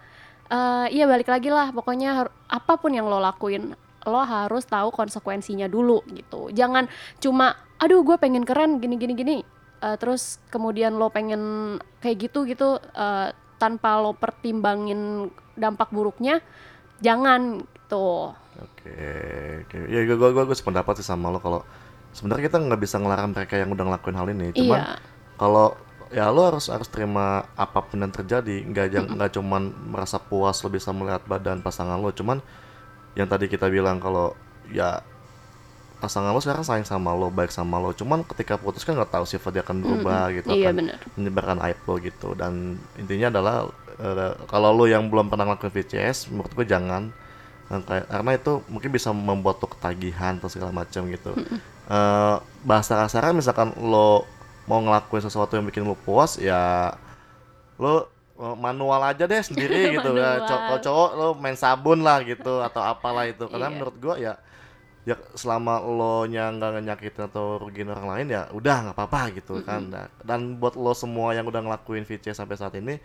eh 0.48 0.88
iya 0.91 1.06
balik 1.06 1.30
lagi 1.30 1.54
lah 1.54 1.70
pokoknya 1.72 2.26
apa 2.50 2.74
pun 2.82 2.91
yang 2.91 3.06
lo 3.06 3.22
lakuin 3.22 3.78
lo 4.08 4.22
harus 4.24 4.63
tahu 4.65 4.89
konsekuensinya 4.89 5.70
dulu 5.70 6.02
gitu. 6.12 6.50
Jangan 6.52 6.89
cuma 7.22 7.54
aduh 7.78 8.02
gue 8.02 8.17
pengen 8.17 8.43
keren 8.43 8.82
gini 8.82 8.98
gini 8.98 9.13
gini. 9.13 9.38
Eh, 9.78 9.96
terus 10.02 10.41
kemudian 10.50 10.98
lo 10.98 11.13
pengen 11.13 11.78
kayak 12.02 12.17
gitu 12.30 12.50
gitu 12.50 12.82
eh, 12.82 13.30
tanpa 13.62 14.02
lo 14.02 14.17
pertimbangin 14.17 15.30
dampak 15.54 15.93
buruknya 15.93 16.41
jangan 17.04 17.62
gitu. 17.62 18.34
Oke, 18.58 18.98
oke. 19.64 19.78
Ya 19.88 20.02
gue 20.04 20.18
gue 20.18 20.44
gue 20.44 20.58
sependapat 20.58 21.00
sih 21.00 21.08
sama 21.08 21.30
lo 21.30 21.40
kalau 21.40 21.62
sebenarnya 22.12 22.50
kita 22.50 22.58
nggak 22.58 22.82
bisa 22.82 22.98
ngelarang 22.98 23.32
mereka 23.32 23.56
yang 23.56 23.70
udah 23.72 23.84
ngelakuin 23.86 24.18
hal 24.18 24.28
ini. 24.34 24.48
Cuman 24.56 24.80
iya 24.82 24.98
kalau 25.38 25.78
ya 26.10 26.32
lo 26.34 26.50
harus 26.50 26.72
harus 26.72 26.90
terima 26.90 27.46
apa 27.54 27.84
pun 27.84 28.02
yang 28.02 28.10
terjadi, 28.10 28.64
nggak 28.64 28.88
jang 28.90 29.06
nggak 29.20 29.38
cuman 29.38 29.70
merasa 29.92 30.18
puas 30.18 30.58
lo 30.64 30.72
bisa 30.72 30.90
melihat 30.96 31.22
badan 31.28 31.62
pasangan 31.62 32.00
lo, 32.00 32.10
cuman 32.16 32.42
yang 33.14 33.28
tadi 33.30 33.46
kita 33.52 33.68
bilang 33.68 34.00
kalau 34.02 34.34
ya 34.72 35.04
pasangan 36.00 36.32
lo 36.32 36.40
sekarang 36.40 36.64
sayang 36.64 36.88
sama 36.88 37.12
lo, 37.12 37.28
baik 37.28 37.52
sama 37.52 37.78
lo, 37.78 37.92
cuman 37.92 38.24
ketika 38.24 38.56
putus 38.56 38.88
kan 38.88 38.96
nggak 38.96 39.14
tahu 39.14 39.28
sifat 39.28 39.52
dia 39.60 39.64
akan 39.68 39.84
berubah 39.84 40.32
gitu, 40.32 40.48
iya 40.56 40.72
akan 40.72 40.76
benar 40.80 41.00
menyebarkan 41.20 41.58
aib 41.70 41.80
lo 41.86 41.96
gitu. 42.00 42.30
Dan 42.34 42.80
intinya 42.96 43.28
adalah 43.28 43.56
kalau 44.46 44.70
lo 44.72 44.86
yang 44.86 45.10
belum 45.10 45.28
pernah 45.28 45.50
ngelakuin 45.50 45.74
VCS 45.74 46.30
menurut 46.30 46.52
gue 46.54 46.66
jangan. 46.66 47.10
Karena 47.84 48.32
itu 48.32 48.64
mungkin 48.72 48.90
bisa 48.90 49.12
membuat 49.12 49.60
lo 49.60 49.68
ketagihan 49.68 50.40
atau 50.40 50.48
segala 50.48 50.72
macam 50.72 51.04
gitu. 51.10 51.36
Eh, 51.88 52.36
bahasa 52.64 52.96
kasarnya 52.96 53.34
misalkan 53.34 53.76
lo 53.76 54.24
mau 54.68 54.80
ngelakuin 54.80 55.24
sesuatu 55.24 55.56
yang 55.56 55.66
bikin 55.66 55.84
lo 55.84 55.96
puas 55.96 56.36
ya 56.36 56.92
lo 57.76 58.08
manual 58.38 59.02
aja 59.02 59.26
deh 59.26 59.42
sendiri 59.42 59.90
gitu 60.00 60.14
ya. 60.14 60.40
Manual. 60.40 60.48
Cow- 60.48 60.64
kalau 60.64 60.80
cowok 60.80 61.10
lo 61.12 61.28
main 61.36 61.58
sabun 61.58 62.06
lah 62.06 62.22
gitu 62.24 62.62
atau 62.62 62.80
apalah 62.80 63.26
itu. 63.26 63.44
Karena 63.52 63.68
Iya. 63.68 63.74
menurut 63.76 63.96
gue 63.98 64.16
ya 64.22 64.34
ya 65.08 65.16
selama 65.34 65.80
lo 65.80 66.28
nya 66.28 66.52
nggak 66.52 66.84
nyakitin 66.84 67.32
atau 67.32 67.64
rugiin 67.64 67.88
orang 67.88 68.08
lain 68.12 68.28
ya 68.28 68.52
udah 68.52 68.76
nggak 68.92 68.96
apa-apa 68.96 69.22
gitu 69.40 69.60
kan. 69.64 69.88
Nah, 69.88 70.08
dan 70.22 70.56
buat 70.56 70.76
lo 70.76 70.92
semua 70.92 71.32
yang 71.32 71.48
udah 71.48 71.64
ngelakuin 71.64 72.04
VC 72.04 72.32
sampai 72.32 72.56
saat 72.56 72.76
ini 72.76 73.00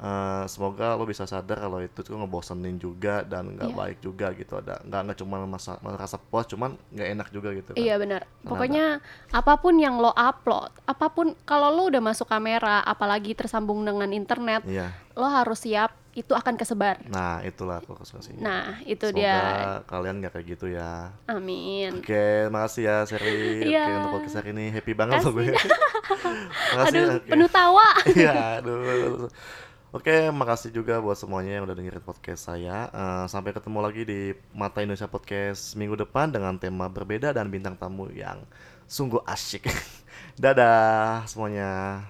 eh, 0.00 0.44
semoga 0.46 0.92
lo 0.92 1.04
bisa 1.04 1.24
sadar 1.24 1.60
kalau 1.60 1.76
itu 1.78 2.00
tuh 2.00 2.16
ngebosenin 2.16 2.76
juga 2.76 3.20
dan 3.20 3.52
nggak 3.52 3.68
Iya. 3.68 3.76
baik 3.76 3.98
juga 4.00 4.26
gitu 4.32 4.56
ada 4.56 4.80
nggak 4.80 5.00
nggak 5.04 5.18
cuma 5.18 5.36
masa 5.44 5.76
merasa 5.78 6.16
puas 6.16 6.44
cuman 6.44 6.72
nggak 6.88 7.08
enak 7.10 7.28
juga 7.28 7.52
gitu 7.52 7.70
kan 7.70 7.78
Iya 7.78 7.94
benar. 7.96 8.24
Pokoknya 8.40 9.04
apa 9.28 9.54
pun 9.56 9.76
yang 9.76 9.96
lo 9.96 10.10
upload, 10.10 10.72
apa 10.82 11.06
pun 11.08 11.36
kalau 11.42 11.68
lo 11.68 11.86
udah 11.86 12.00
masuk 12.00 12.24
kamera, 12.26 12.80
apalagi 12.82 13.32
tersambung 13.32 13.80
dengan 13.80 14.08
internet, 14.10 14.64
iya 14.64 14.96
lo 15.12 15.26
harus 15.26 15.60
siap 15.60 15.92
itu 16.10 16.32
akan 16.32 16.56
kesebar. 16.56 17.06
nah 17.06 17.38
itulah 17.40 17.78
konsekuensinya 17.80 18.40
Nah, 18.40 18.66
itu 18.82 19.04
semoga 19.04 19.20
dia. 19.22 19.38
kalian 19.86 20.18
nggak 20.18 20.32
kayak 20.32 20.46
gitu 20.48 20.66
ya 20.68 21.14
Amin. 21.24 22.00
Oke, 22.00 22.48
makasih 22.48 22.82
ya 22.82 22.96
Seri. 23.04 23.62
Iya. 23.70 23.84
Oke, 23.84 23.92
untuk 23.94 24.10
podcast 24.16 24.36
hari 24.38 24.50
ini 24.50 24.64
happy 24.70 24.92
banget 24.92 25.22
gue. 25.22 25.54
makasih. 26.74 26.98
Aduh, 26.98 27.06
oke. 27.14 27.28
penuh 27.28 27.48
tawa. 27.48 27.88
Iya, 28.16 28.34
aduh. 28.58 29.28
Oke, 29.90 30.30
makasih 30.30 30.70
juga 30.70 31.02
buat 31.02 31.18
semuanya 31.18 31.58
yang 31.58 31.66
udah 31.66 31.74
dengerin 31.74 31.98
podcast 32.06 32.46
saya. 32.46 32.86
Eh, 32.94 33.24
sampai 33.26 33.50
ketemu 33.50 33.78
lagi 33.82 34.02
di 34.06 34.30
Mata 34.54 34.86
Indonesia 34.86 35.10
Podcast 35.10 35.74
minggu 35.74 35.98
depan 35.98 36.30
dengan 36.30 36.54
tema 36.62 36.86
berbeda 36.86 37.34
dan 37.34 37.50
bintang 37.50 37.74
tamu 37.74 38.06
yang 38.14 38.38
sungguh 38.86 39.18
asyik. 39.26 39.66
Dadah 40.42 41.26
semuanya. 41.26 42.06